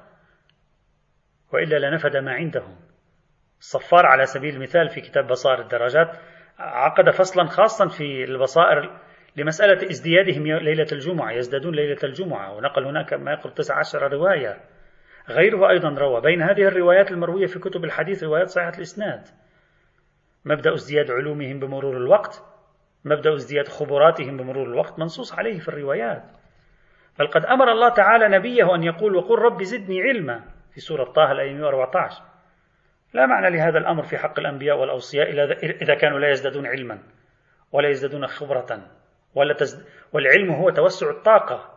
[1.54, 2.76] وإلا لنفد ما عندهم.
[3.60, 6.18] الصفار على سبيل المثال في كتاب بصائر الدرجات
[6.60, 9.00] عقد فصلا خاصا في البصائر
[9.36, 14.58] لمسألة ازديادهم ليلة الجمعة يزدادون ليلة الجمعة ونقل هناك ما يقرب 19 رواية.
[15.30, 16.22] غيره أيضا روى.
[16.22, 19.28] بين هذه الروايات المروية في كتب الحديث روايات صحيحة الإسناد.
[20.46, 22.53] مبدأ ازدياد علومهم بمرور الوقت
[23.06, 26.24] مبدأ ازدياد خبراتهم بمرور الوقت منصوص عليه في الروايات.
[27.20, 31.32] بل قد أمر الله تعالى نبيه أن يقول وقل رب زدني علما في سورة طه
[31.32, 32.22] الآية 114
[33.14, 35.30] لا معنى لهذا الأمر في حق الأنبياء والأوصياء
[35.82, 37.00] إذا كانوا لا يزدادون علما
[37.72, 38.82] ولا يزدادون خبرة
[39.36, 41.70] ولا تزد والعلم هو توسع الطاقة.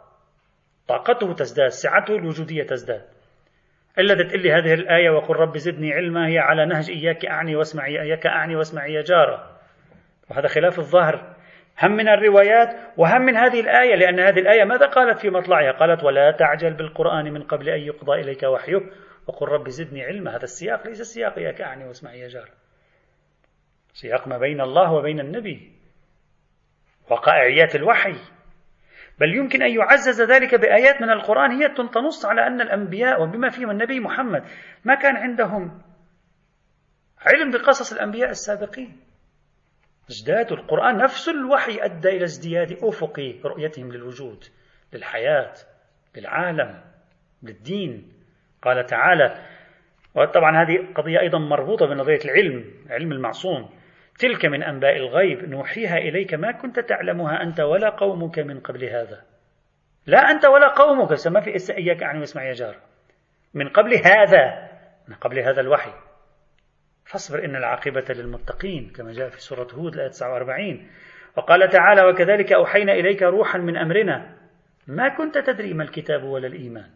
[0.88, 3.02] طاقته تزداد سعته الوجودية تزداد.
[3.98, 8.00] إلا تقول لي هذه الآية وقل رب زدني علما هي على نهج إياك أعني واسمعي
[8.02, 9.55] إياك أعني واسمعي يا جارة.
[10.30, 11.36] وهذا خلاف الظاهر.
[11.82, 16.04] هم من الروايات وهم من هذه الآية لأن هذه الآية ماذا قالت في مطلعها؟ قالت
[16.04, 18.80] ولا تعجل بالقرآن من قبل أن يقضى إليك وحيه.
[19.26, 20.30] وقل رب زدني علما.
[20.30, 22.50] هذا السياق ليس السياق إياك أعني واسمعي يا جار.
[23.92, 25.72] سياق ما بين الله وبين النبي
[27.10, 28.14] وقائعيات الوحي.
[29.20, 33.70] بل يمكن أن يعزز ذلك بآيات من القرآن هي تنص على أن الأنبياء وبما فيهم
[33.70, 34.44] النبي محمد.
[34.84, 35.82] ما كان عندهم
[37.26, 39.05] علم بقصص الأنبياء السابقين.
[40.10, 44.44] ازداد القرآن نفس الوحي أدى إلى ازدياد أفق رؤيتهم للوجود
[44.92, 45.52] للحياة
[46.16, 46.80] للعالم
[47.42, 48.12] للدين.
[48.62, 49.34] قال تعالى
[50.14, 53.70] وطبعا هذه قضية أيضا مربوطة بنظرية العلم علم المعصوم.
[54.18, 59.22] تلك من أنباء الغيب نوحيها إليك ما كنت تعلمها أنت ولا قومك من قبل هذا.
[60.06, 62.76] لا أنت ولا قومك ما في إياك أعني واسمع يا جار.
[63.54, 64.70] من قبل هذا
[65.08, 66.05] من قبل هذا الوحي.
[67.06, 70.88] فاصبر إن العاقبة للمتقين كما جاء في سورة هود الآية 49
[71.36, 74.36] وقال تعالى وكذلك أوحينا إليك روحا من أمرنا.
[74.86, 76.90] ما كنت تدري ما الكتاب ولا الإيمان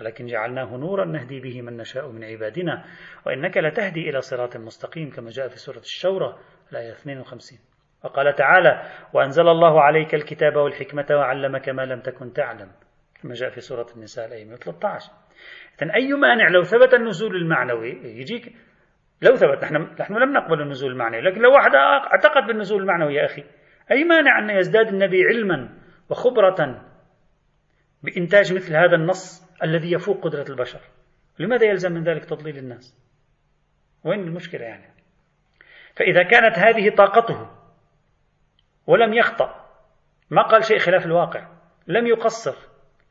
[0.00, 2.84] ولكن جعلناه نورا نهدي به من نشاء من عبادنا
[3.26, 6.38] وإنك لتهدي إلى صراط مستقيم كما جاء في سورة الشورى
[6.72, 7.58] الآية 52
[8.04, 12.70] وقال تعالى وأنزل الله عليك الكتاب والحكمة وعلمك ما لم تكن تعلم.
[13.22, 15.12] كما جاء في سورة النساء الآية 113
[15.82, 18.52] إذن أي مانع لو ثبت النزول المعنوي؟ يجيك
[19.22, 23.24] لو ثبت نحن نحن لم نقبل النزول المعنوي لكن لو واحد اعتقد بالنزول المعنوي يا
[23.24, 23.44] أخي
[23.90, 25.78] أي مانع أن يزداد النبي علما
[26.10, 26.90] وخبرة
[28.02, 30.80] بإنتاج مثل هذا النص الذي يفوق قدرة البشر؟
[31.38, 32.96] لماذا يلزم من ذلك تضليل الناس؟
[34.04, 34.94] وين المشكلة يعني؟
[35.96, 37.50] فإذا كانت هذه طاقته
[38.86, 39.70] ولم يخطأ
[40.30, 41.48] ما قال شيء خلاف الواقع
[41.86, 42.54] لم يقصر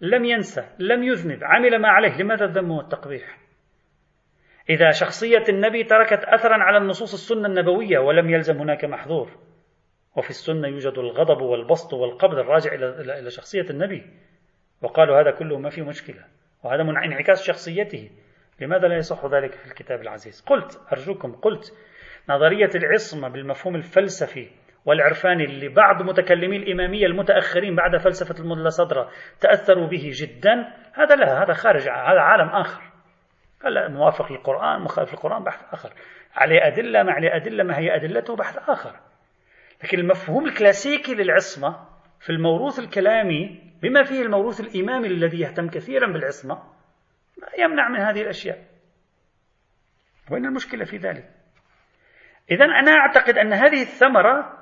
[0.01, 3.37] لم ينسى لم يذنب عمل ما عليه لماذا الذم والتقبيح؟
[4.69, 9.29] إذا شخصية النبي تركت أثرا على النصوص السنة النبوية ولم يلزم هناك محظور.
[10.15, 14.03] وفي السنة يوجد الغضب والبسط والقبض الراجع إلى شخصية النبي.
[14.81, 16.25] وقالوا هذا كله ما في مشكلة.
[16.63, 18.09] وهذا من انعكاس شخصيته.
[18.61, 21.73] لماذا لا يصح ذلك في الكتاب العزيز؟ قلت أرجوكم قلت
[22.29, 24.49] نظرية العصمة بالمفهوم الفلسفي
[24.85, 31.43] والعرفاني اللي بعض متكلمي الإمامية المتأخرين بعد فلسفة الملا صدرة تأثروا به جدا هذا لا
[31.43, 32.88] هذا خارج هذا عالم آخر.
[33.65, 35.93] هلا موافق للقرآن مخالف للقرآن بحث آخر.
[36.35, 38.95] عليه أدلة ما عليه أدلة ما هي أدلته؟ بحث آخر.
[39.83, 41.87] لكن المفهوم الكلاسيكي للعصمة
[42.19, 46.63] في الموروث الكلامي بما فيه الموروث الإمامي الذي يهتم كثيرا بالعصمة
[47.59, 48.65] يمنع من هذه الأشياء.
[50.31, 51.29] وين المشكلة في ذلك.
[52.51, 54.57] إذا أنا أعتقد أن هذه الثمرة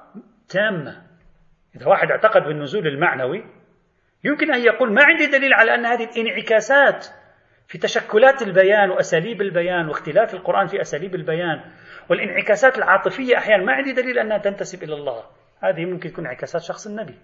[0.50, 1.08] تامة.
[1.76, 3.44] إذا واحد اعتقد بالنزول المعنوي
[4.24, 7.08] يمكن أن يقول ما عندي دليل على أن هذه الانعكاسات
[7.68, 11.72] في تشكلات البيان وأساليب البيان واختلاف القرآن في أساليب البيان
[12.10, 15.24] والانعكاسات العاطفية أحيانا ما عندي دليل أنها تنتسب إلى الله.
[15.64, 17.16] هذه ممكن تكون انعكاسات شخص النبي.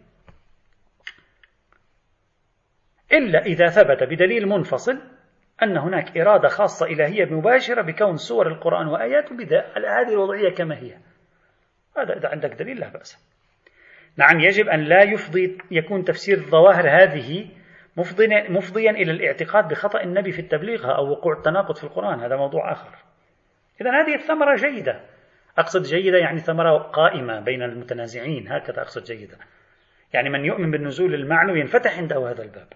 [3.12, 5.02] إلا إذا ثبت بدليل منفصل
[5.64, 9.36] أن هناك إرادة خاصة إلهية مباشرة بكون سور القرآن وآياته
[9.76, 10.98] هذه الوضعية كما هي.
[11.98, 13.18] هذا إذا عندك دليل لا بأس.
[14.18, 17.48] نعم يجب أن لا يفضي يكون تفسير الظواهر هذه
[17.98, 22.20] مفضيا إلى الاعتقاد بخطأ النبي في التبليغ أو وقوع التناقض في القرآن.
[22.20, 22.96] هذا موضوع آخر.
[23.82, 25.00] إذا هذه الثمرة جيدة.
[25.58, 28.52] أقصد جيدة يعني ثمرة قائمة بين المتنازعين.
[28.52, 29.38] هكذا أقصد جيدة.
[30.14, 32.68] يعني من يؤمن بالنزول المعنوي ينفتح عنده هذا الباب.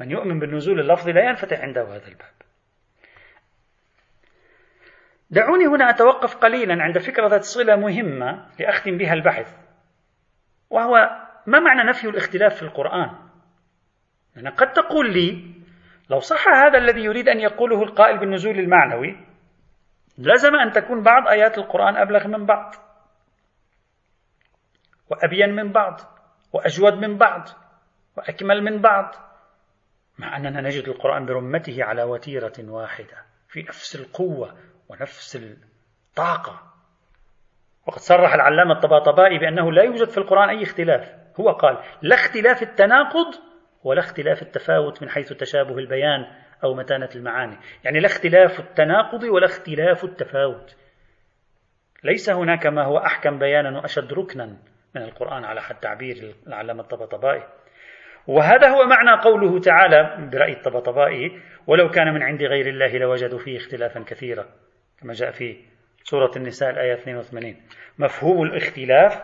[0.00, 2.36] من يؤمن بالنزول اللفظي لا ينفتح عنده هذا الباب.
[5.30, 9.56] دعوني هنا أتوقف قليلا عند فكرة ذات صلة مهمة لأختم بها البحث
[10.70, 10.94] وهو
[11.46, 13.25] ما معنى نفي الاختلاف في القرآن؟
[14.36, 15.54] يعني قد تقول لي
[16.10, 19.26] لو صح هذا الذي يريد أن يقوله القائل بالنزول المعنوي
[20.18, 22.74] لزم أن تكون بعض آيات القرآن أبلغ من بعض
[25.10, 26.00] وأبين من بعض
[26.52, 27.48] وأجود من بعض
[28.16, 29.14] وأكمل من بعض
[30.18, 33.16] مع أننا نجد القرآن برمته على وتيرة واحدة
[33.48, 34.54] في نفس القوة
[34.88, 36.62] ونفس الطاقة.
[37.86, 41.14] وقد صرح العلامة الطباطبائي بأنه لا يوجد في القرآن أي اختلاف.
[41.40, 43.34] هو قال لا اختلاف التناقض
[43.86, 46.26] ولا اختلاف التفاوت من حيث تشابه البيان
[46.64, 47.56] أو متانة المعاني.
[47.84, 50.76] يعني لا اختلاف التناقض ولا اختلاف التفاوت.
[52.04, 54.56] ليس هناك ما هو أحكم بيانا وأشد ركنا
[54.94, 57.42] من القرآن على حد تعبير العلامة الطباطبائي
[58.26, 63.56] وهذا هو معنى قوله تعالى برأي الطبطبائي ولو كان من عند غير الله لوجدوا فيه
[63.56, 64.46] اختلافا كثيرا.
[65.00, 65.56] كما جاء في
[66.02, 67.56] سورة النساء الآية 82
[67.98, 69.22] مفهوم الاختلاف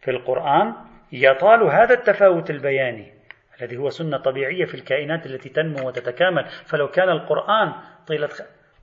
[0.00, 0.74] في القرآن
[1.12, 3.15] يطال هذا التفاوت البياني.
[3.60, 6.44] الذي هو سنة طبيعية في الكائنات التي تنمو وتتكامل.
[6.44, 7.72] فلو كان القرآن
[8.06, 8.28] طيلة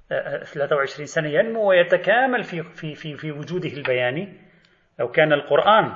[0.10, 4.34] 23 سنة ينمو ويتكامل في, في, في, في وجوده البياني
[5.00, 5.96] لو كان القرآن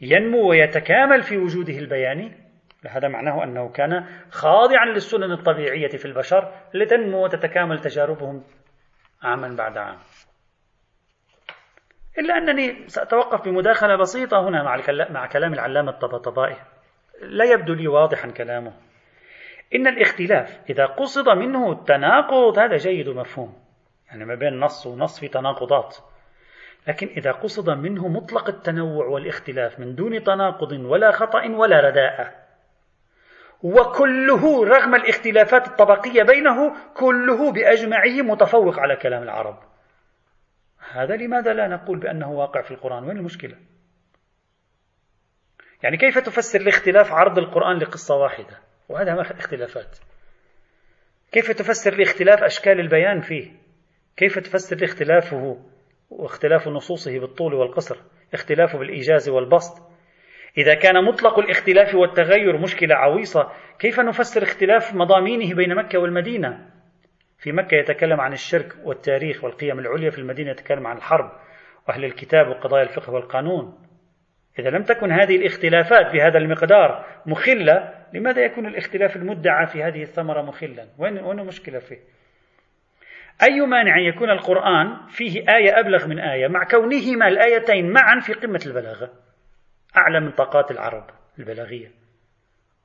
[0.00, 2.32] ينمو ويتكامل في وجوده البياني
[2.88, 8.44] هذا معناه أنه كان خاضعا للسنن الطبيعية في البشر لتنمو وتتكامل تجاربهم
[9.22, 9.98] عاما بعد عام.
[12.18, 16.56] إلا أنني سأتوقف بمداخلة بسيطة هنا مع, مع كلام العلامة الطبطبائي.
[17.20, 18.72] لا يبدو لي واضحا كلامه.
[19.74, 23.54] إن الاختلاف إذا قصد منه التناقض هذا جيد ومفهوم.
[24.08, 25.96] يعني ما بين نص ونص في تناقضات.
[26.88, 32.34] لكن إذا قصد منه مطلق التنوع والاختلاف من دون تناقض ولا خطأ ولا رداءة.
[33.62, 39.58] وكله رغم الاختلافات الطبقية بينه كله بأجمعه متفوق على كلام العرب.
[40.92, 43.56] هذا لماذا لا نقول بأنه واقع في القرآن؟ وين المشكلة؟
[45.82, 48.58] يعني كيف تفسر الاختلاف عرض القرآن لقصة واحدة؟
[48.88, 49.98] وهذا ما اختلافات.
[51.32, 53.50] كيف تفسر لاختلاف أشكال البيان فيه؟
[54.16, 55.56] كيف تفسر لاختلافه
[56.10, 57.96] واختلاف نصوصه بالطول والقصر؟
[58.34, 59.82] اختلافه بالإيجاز والبسط؟
[60.58, 66.70] إذا كان مطلق الاختلاف والتغير مشكلة عويصة كيف نفسر اختلاف مضامينه بين مكة والمدينة؟
[67.38, 71.32] في مكة يتكلم عن الشرك والتاريخ والقيم العليا في المدينة يتكلم عن الحرب
[71.88, 73.85] وأهل الكتاب وقضايا الفقه والقانون.
[74.58, 80.42] إذا لم تكن هذه الاختلافات بهذا المقدار مخلة لماذا يكون الاختلاف المدعى في هذه الثمرة
[80.42, 81.98] مخلا؟ وين وين المشكلة فيه؟
[83.42, 88.60] أي مانع يكون القرآن فيه آية أبلغ من آية مع كونهما الآيتين معا في قمة
[88.66, 89.10] البلاغة؟
[89.96, 91.90] أعلى من طاقات العرب البلاغية.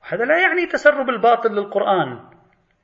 [0.02, 2.20] وهذا لا يعني تسرب الباطل للقرآن.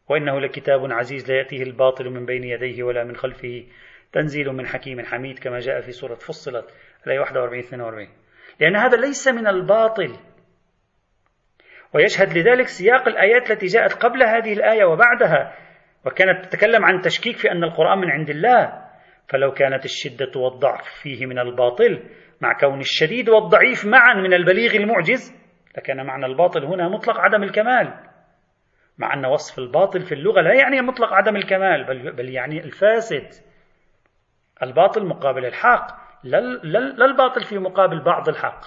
[0.08, 3.64] وإنه لكتاب عزيز لا يأتيه الباطل من بين يديه ولا من خلفه.
[4.12, 6.74] تنزيل من حكيم حميد كما جاء في سورة فصلت
[7.06, 8.08] الآية 41 42
[8.60, 10.16] لأن هذا ليس من الباطل.
[11.94, 15.54] ويشهد لذلك سياق الآيات التي جاءت قبل هذه الآية وبعدها
[16.06, 18.88] وكانت تتكلم عن تشكيك في أن القرآن من عند الله.
[19.28, 22.02] فلو كانت الشدة والضعف فيه من الباطل
[22.40, 25.34] مع كون الشديد والضعيف معا من البليغ المعجز
[25.76, 27.94] لكان معنى الباطل هنا مطلق عدم الكمال.
[28.98, 33.28] مع أن وصف الباطل في اللغة لا يعني مطلق عدم الكمال بل, بل يعني الفاسد.
[34.62, 36.07] الباطل مقابل الحق.
[36.24, 38.60] لا الباطل في مقابل بعض الحق.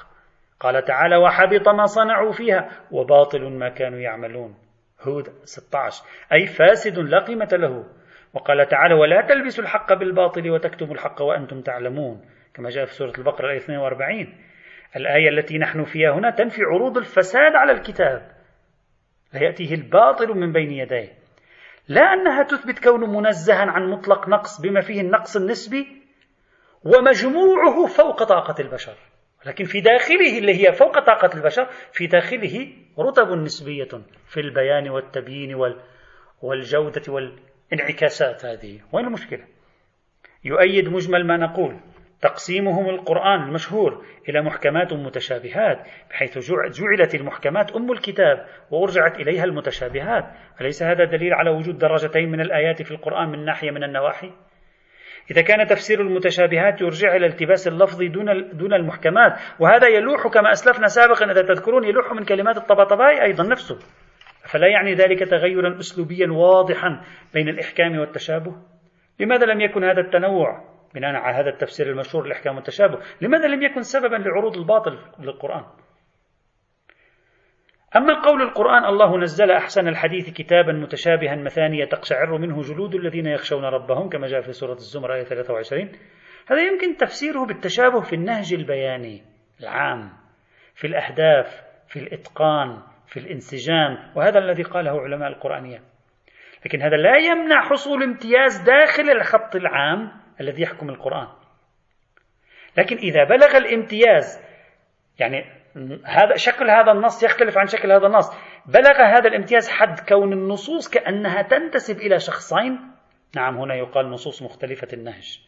[0.59, 4.55] قال تعالى وحبط ما صنعوا فيها وباطل ما كانوا يعملون.
[5.01, 7.85] هود 16 أي فاسد لا قيمة له.
[8.33, 12.21] وقال تعالى ولا تلبسوا الحق بالباطل وتكتموا الحق وأنتم تعلمون.
[12.53, 14.37] كما جاء في سورة البقرة الآية 42
[14.95, 18.31] الآية التي نحن فيها هنا تنفي عروض الفساد على الكتاب.
[19.33, 21.09] لا يأتيه الباطل من بين يديه.
[21.87, 26.00] لا أنها تثبت كونه منزها عن مطلق نقص بما فيه النقص النسبي
[26.85, 28.95] ومجموعه فوق طاقة البشر
[29.45, 33.89] لكن في داخله اللي هي فوق طاقة البشر في داخله رتب نسبية
[34.27, 35.55] في البيان والتبيين
[36.41, 39.43] والجودة والانعكاسات هذه وين المشكلة؟
[40.43, 41.79] يؤيد مجمل ما نقول
[42.21, 46.37] تقسيمهم القرآن المشهور إلى محكمات متشابهات بحيث
[46.71, 50.25] جعلت المحكمات أم الكتاب وأرجعت إليها المتشابهات
[50.61, 54.31] أليس هذا دليل على وجود درجتين من الآيات في القرآن من ناحية من النواحي؟
[55.31, 59.33] إذا كان تفسير المتشابهات يرجع إلى التباس اللفظي دون دون المحكمات.
[59.59, 63.79] وهذا يلوح كما أسلفنا سابقا إذا تذكرون يلوح من كلمات الطبطبائي أيضا نفسه.
[64.51, 67.01] فلا يعني ذلك تغيرا أسلوبيا واضحا
[67.33, 68.55] بين الإحكام والتشابه؟
[69.19, 73.81] لماذا لم يكن هذا التنوع؟ بناء على هذا التفسير المشهور للإحكام والتشابه لماذا لم يكن
[73.81, 75.63] سببا لعروض الباطل للقرآن؟
[77.95, 83.65] أما قول القرآن الله نزل أحسن الحديث كتابا متشابها مثانية تقشعر منه جلود الذين يخشون
[83.65, 85.91] ربهم كما جاء في سورة الزمر آية 23
[86.47, 89.23] هذا يمكن تفسيره بالتشابه في النهج البياني
[89.61, 90.09] العام
[90.75, 95.81] في الأهداف في الإتقان في الانسجام وهذا الذي قاله علماء القرآنية.
[96.65, 100.11] لكن هذا لا يمنع حصول امتياز داخل الخط العام
[100.41, 101.27] الذي يحكم القرآن.
[102.77, 104.39] لكن إذا بلغ الامتياز
[105.19, 105.60] يعني
[106.05, 108.29] هذا شكل هذا النص يختلف عن شكل هذا النص.
[108.65, 112.79] بلغ هذا الامتياز حد كون النصوص كأنها تنتسب إلى شخصين.
[113.35, 115.39] نعم هنا يقال نصوص مختلفة النهج.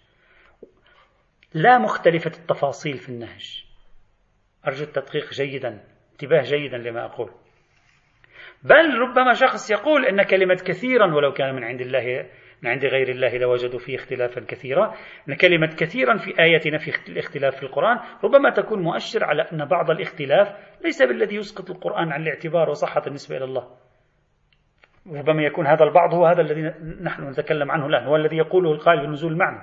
[1.53, 3.65] لا مختلفة التفاصيل في النهج.
[4.67, 7.31] أرجو التدقيق جيدا انتباه جيدا لما أقول.
[8.63, 12.29] بل ربما شخص يقول أن كلمة كثيرا ولو كان من عند الله
[12.63, 14.95] من عند غير الله لوجدوا فيه اختلافا كثيرا.
[15.29, 19.91] أن كلمة كثيرا في آية نفي الاختلاف في القرآن ربما تكون مؤشر على أن بعض
[19.91, 20.47] الاختلاف
[20.83, 23.67] ليس بالذي يسقط القرآن عن الاعتبار وصحة النسبة إلى الله.
[25.07, 26.61] ربما يكون هذا البعض هو هذا الذي
[27.01, 29.61] نحن نتكلم عنه الآن هو الذي يقوله القائل بنزول المعنى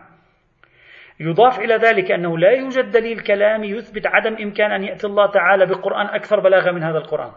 [1.20, 5.66] يضاف إلى ذلك أنه لا يوجد دليل كلامي يثبت عدم إمكان أن يأتي الله تعالى
[5.66, 7.32] بقرآن أكثر بلاغة من هذا القرآن.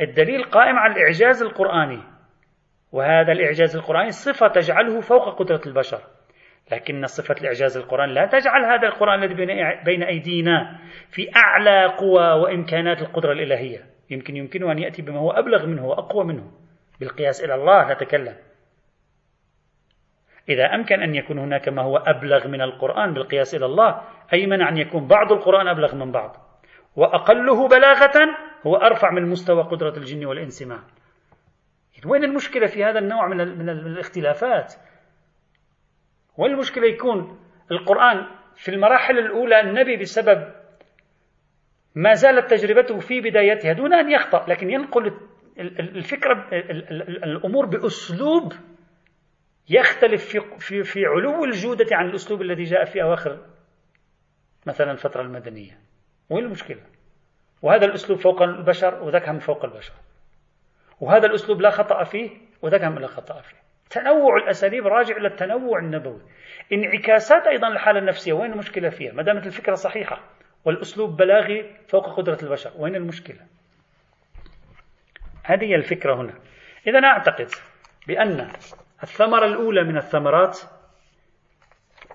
[0.00, 2.02] الدليل قائم على الإعجاز القرآني.
[2.92, 6.00] وهذا الإعجاز القرآني صفة تجعله فوق قدرة البشر.
[6.72, 9.34] لكن صفة الإعجاز القرآن لا تجعل هذا القرآن الذي
[9.84, 10.78] بين أيدينا
[11.10, 13.86] في أعلى قوى وإمكانات القدرة الإلهية.
[14.10, 16.50] يمكن يمكنه أن يأتي بما هو أبلغ منه وأقوى منه.
[17.00, 18.36] بالقياس إلى الله نتكلم.
[20.48, 24.68] إذا أمكن أن يكون هناك ما هو أبلغ من القرآن بالقياس إلى الله أي منع
[24.68, 26.36] أن يكون بعض القرآن أبلغ من بعض؟
[26.96, 28.18] وأقله بلاغة
[28.66, 30.84] هو أرفع من مستوى قدرة الجن والإنس معا.
[32.06, 34.74] وين المشكلة في هذا النوع من, من الاختلافات؟
[36.38, 37.38] وين المشكلة يكون
[37.70, 38.26] القرآن
[38.56, 40.52] في المراحل الأولى النبي بسبب
[41.94, 45.16] ما زالت تجربته في بدايتها دون أن يخطأ لكن ينقل
[45.58, 46.48] الفكرة
[47.24, 48.52] الأمور بأسلوب
[49.70, 53.46] يختلف في, في, في علو الجودة عن الأسلوب الذي جاء في أواخر
[54.66, 55.78] مثلا الفترة المدنية.
[56.30, 56.80] وين المشكلة؟
[57.62, 59.92] وهذا الأسلوب فوق البشر وذاك هم فوق البشر.
[61.00, 62.30] وهذا الأسلوب لا خطأ فيه
[62.62, 63.56] وذاك هم لا خطأ فيه.
[63.90, 66.22] تنوع الأساليب راجع إلى التنوع النبوي.
[66.72, 70.20] انعكاسات أيضا الحالة النفسية وين المشكلة فيها؟ ما دامت الفكرة صحيحة
[70.64, 73.46] والأسلوب بلاغي فوق قدرة البشر وين المشكلة؟
[75.44, 76.34] هذه هي الفكرة هنا.
[76.86, 77.48] إذا أعتقد
[78.08, 78.52] بأن
[79.02, 80.60] الثمرة الأولى من الثمرات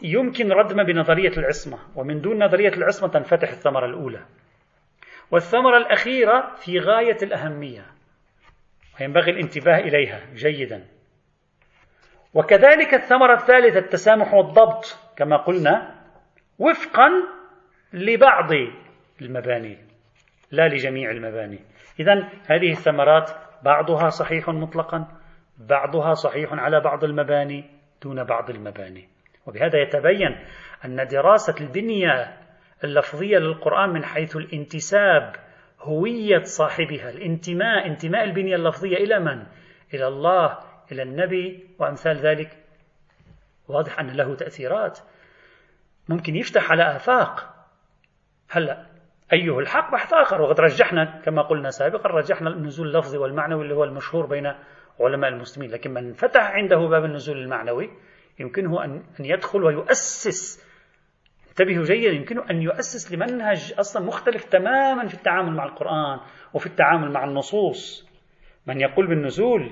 [0.02, 4.26] يمكن ردم بنظرية العصمة ومن دون نظرية العصمة تنفتح الثمرة الأولى.
[5.32, 7.95] والثمرة الأخيرة في غاية الأهمية.
[9.00, 10.86] وينبغي الانتباه إليها جيدا.
[12.34, 15.96] وكذلك الثمرة الثالثة التسامح والضبط كما قلنا
[16.60, 17.10] وفقا
[17.93, 18.50] لبعض
[19.22, 19.78] المباني
[20.52, 21.60] لا لجميع المباني.
[22.00, 23.32] إذا هذه الثمرات
[23.64, 25.08] بعضها صحيح مطلقا
[25.58, 27.64] بعضها صحيح على بعض المباني
[28.04, 29.08] دون بعض المباني.
[29.46, 30.39] وبهذا يتبين
[30.86, 32.38] أن دراسة البنية
[32.84, 35.36] اللفظية للقرآن من حيث الانتساب
[35.86, 39.46] هوية صاحبها الانتماء انتماء البنية اللفظية إلى من؟
[39.94, 40.60] إلى الله
[40.92, 42.58] إلى النبي وأمثال ذلك.
[43.68, 45.00] واضح أن له تأثيرات.
[46.10, 47.56] ممكن يفتح على آفاق.
[48.50, 48.86] هلا
[49.34, 50.42] أيه الحق بحث آخر.
[50.42, 54.54] وقد رجحنا كما قلنا سابقا رجحنا النزول اللفظي والمعنوي اللي هو المشهور بين
[55.00, 55.72] علماء المسلمين.
[55.72, 57.90] لكن من فتح عنده باب النزول المعنوي
[58.40, 60.64] يمكنه أن يدخل ويؤسس
[61.60, 66.20] انتبهوا جيدا يمكنه أن يؤسس لمنهج أصلا مختلف تماما في التعامل مع القرآن
[66.53, 68.10] وفي التعامل مع النصوص.
[68.68, 69.72] من يقول بالنزول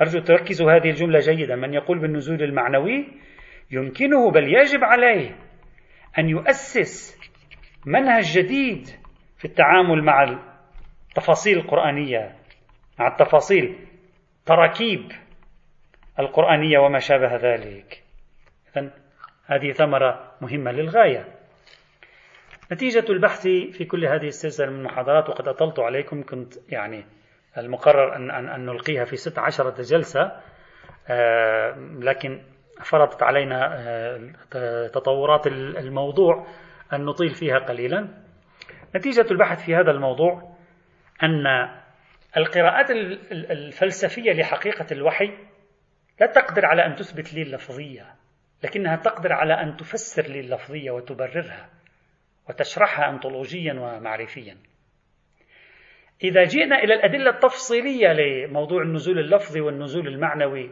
[0.00, 3.08] أرجو تركزوا هذه الجملة جيدا من يقول بالنزول المعنوي
[3.70, 5.36] يمكنه بل يجب عليه
[6.18, 7.18] أن يؤسس
[7.86, 8.86] منهج جديد
[9.38, 10.38] في التعامل مع
[11.08, 12.36] التفاصيل القرآنية
[12.98, 13.76] مع التفاصيل
[14.46, 15.12] تراكيب
[16.18, 18.02] القرآنية وما شابه ذلك.
[18.76, 18.90] إذن
[19.50, 21.24] هذه ثمرة مهمة للغاية.
[22.72, 27.04] نتيجة البحث في كل هذه السلسلة من المحاضرات وقد أطلت عليكم كنت يعني
[27.58, 30.32] المقرر أن, أن, أن نلقيها في ست عشرة جلسة
[31.08, 32.42] آه لكن
[32.84, 36.46] فرضت علينا آه تطورات الموضوع
[36.92, 38.08] أن نطيل فيها قليلا.
[38.96, 40.56] نتيجة البحث في هذا الموضوع
[41.22, 41.46] أن
[42.36, 42.90] القراءات
[43.30, 45.30] الفلسفية لحقيقة الوحي
[46.20, 48.19] لا تقدر على أن تثبت لي اللفظية.
[48.64, 51.70] لكنها تقدر على أن تفسر لي اللفظية وتبررها
[52.48, 54.56] وتشرحها أنطولوجيا ومعرفيا.
[56.24, 60.70] إذا جئنا إلى الأدلة التفصيلية لموضوع النزول اللفظي والنزول المعنوي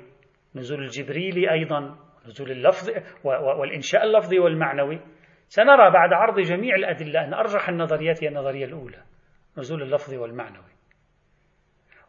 [0.55, 2.91] نزول الجبريلي أيضا نزول اللفظ
[3.25, 5.01] والإنشاء اللفظي والمعنوي
[5.49, 9.03] سنرى بعد عرض جميع الأدلة أن أرجح النظريات هي النظرية الأولى
[9.59, 10.73] نزول اللفظي والمعنوي.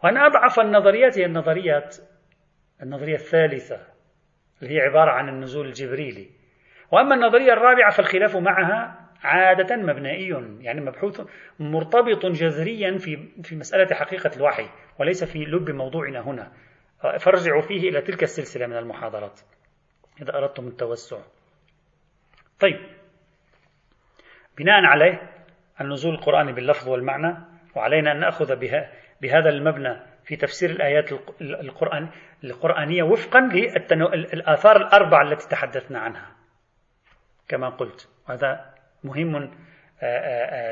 [0.03, 1.97] وأن أضعف النظريات هي النظريات
[2.84, 3.98] النظرية الثالثة
[4.62, 6.30] هي عبارة عن النزول الجبريلي.
[6.91, 11.22] وأما النظرية الرابعة فالخلاف معها عادة مبنائي يعني مبحوث
[11.60, 16.51] مرتبط جذريا في في مسألة حقيقة الوحي وليس في لب موضوعنا هنا.
[17.20, 19.39] فارجعوا فيه إلى تلك السلسلة من المحاضرات
[20.22, 21.18] إذا أردتم التوسع.
[22.60, 22.80] طيب
[24.57, 25.22] بناء عليه
[25.82, 27.38] النزول القرآني باللفظ والمعنى
[27.76, 28.91] وعلينا أن نأخذ بها
[29.22, 31.11] بهذا المبنى في تفسير الآيات
[31.41, 32.09] القرآن
[32.43, 33.39] القرآنية وفقا
[33.91, 36.36] للآثار الأربعة التي تحدثنا عنها.
[37.47, 38.65] كما قلت وهذا
[39.03, 39.51] مهم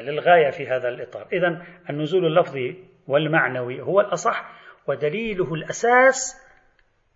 [0.02, 1.28] للغاية في هذا الإطار.
[1.34, 4.52] إذا النزول اللفظي والمعنوي هو الأصح
[4.88, 6.48] ودليله الأساس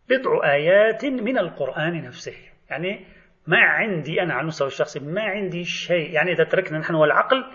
[0.10, 2.38] بضع آيات من القرآن نفسه.
[2.70, 3.06] يعني
[3.48, 6.12] ما عندي أنا على المستوى الشخصي ما عندي شيء.
[6.12, 7.46] يعني إذا تركنا نحن والعقل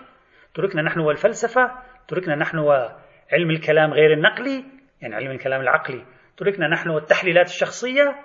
[0.53, 1.71] تركنا نحن والفلسفة
[2.07, 6.05] تركنا نحن وعلم الكلام غير النقلي يعني علم الكلام العقلي.
[6.37, 8.15] تركنا نحن والتحليلات الشخصية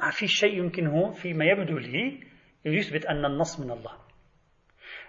[0.00, 2.20] ما في شيء يمكنه فيما يبدو لي
[2.64, 3.92] يثبت أن النص من الله.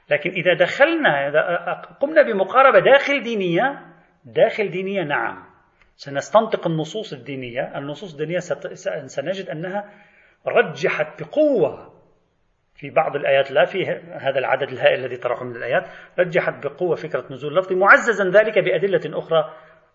[0.09, 3.85] لكن إذا دخلنا إذا قمنا بمقاربة داخل دينية
[4.25, 5.45] داخل دينية نعم
[5.95, 7.77] سنستنطق النصوص الدينية.
[7.77, 8.39] النصوص الدينية
[9.05, 9.91] سنجد أنها
[10.47, 11.95] رجحت بقوة
[12.75, 15.83] في بعض الآيات لا في هذا العدد الهائل الذي طرحه من الآيات
[16.19, 19.53] رجحت بقوة فكرة نزول اللفظ معززا ذلك بأدلة أخرى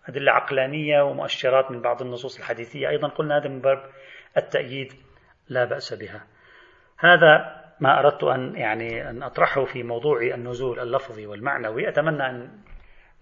[0.08, 2.88] أدلة عقلانية ومؤشرات من بعض النصوص الحديثية.
[2.88, 3.90] أيضا قلنا هذا من باب
[4.36, 4.92] التأييد
[5.48, 6.26] لا بأس بها.
[6.98, 11.88] هذا ما أردت أن يعني أن أطرحه في موضوع النزول اللفظي والمعنوي.
[11.88, 12.50] أتمنى أن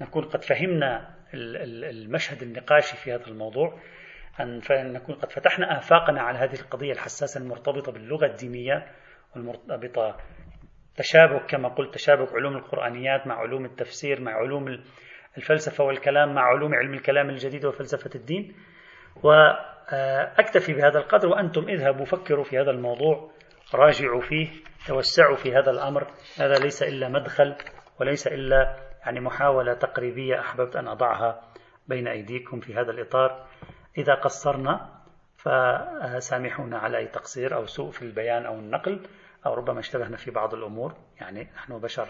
[0.01, 3.79] نكون قد فهمنا المشهد النقاشي في هذا الموضوع.
[4.41, 8.87] أن نكون قد فتحنا آفاقنا على هذه القضية الحساسة المرتبطة باللغة الدينية
[9.35, 10.17] والمرتبطة.
[10.97, 14.69] تشابك كما قلت تشابك علوم القرآنيات مع علوم التفسير مع علوم
[15.39, 18.55] الفلسفة والكلام مع علوم علم الكلام الجديد وفلسفة الدين.
[19.23, 23.31] وأكتفي بهذا القدر وأنتم اذهبوا فكروا في هذا الموضوع
[23.75, 24.49] راجعوا فيه
[24.87, 26.07] توسعوا في هذا الأمر.
[26.39, 27.57] هذا ليس إلا مدخل
[28.01, 28.77] وليس إلا
[29.07, 31.41] يعني محاولة تقريبية أحببت أن أضعها
[31.89, 33.47] بين أيديكم في هذا الإطار.
[33.99, 34.89] إذا قصرنا
[35.37, 39.01] فسامحونا على أي تقصير أو سوء في البيان أو النقل
[39.47, 40.95] أو ربما اشتبهنا في بعض الأمور.
[41.21, 42.09] يعني نحن بشر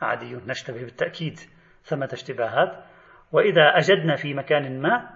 [0.00, 1.40] عاديون نشتبه بالتأكيد.
[1.84, 2.84] ثمة اشتباهات.
[3.32, 5.10] وإذا أجدنا في مكان ما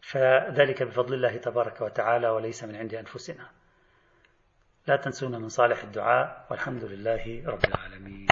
[0.00, 3.46] فذلك بفضل الله تبارك وتعالى وليس من عند أنفسنا.
[4.86, 8.26] لا تنسونا من صالح الدعاء والحمد لله رب العالمين.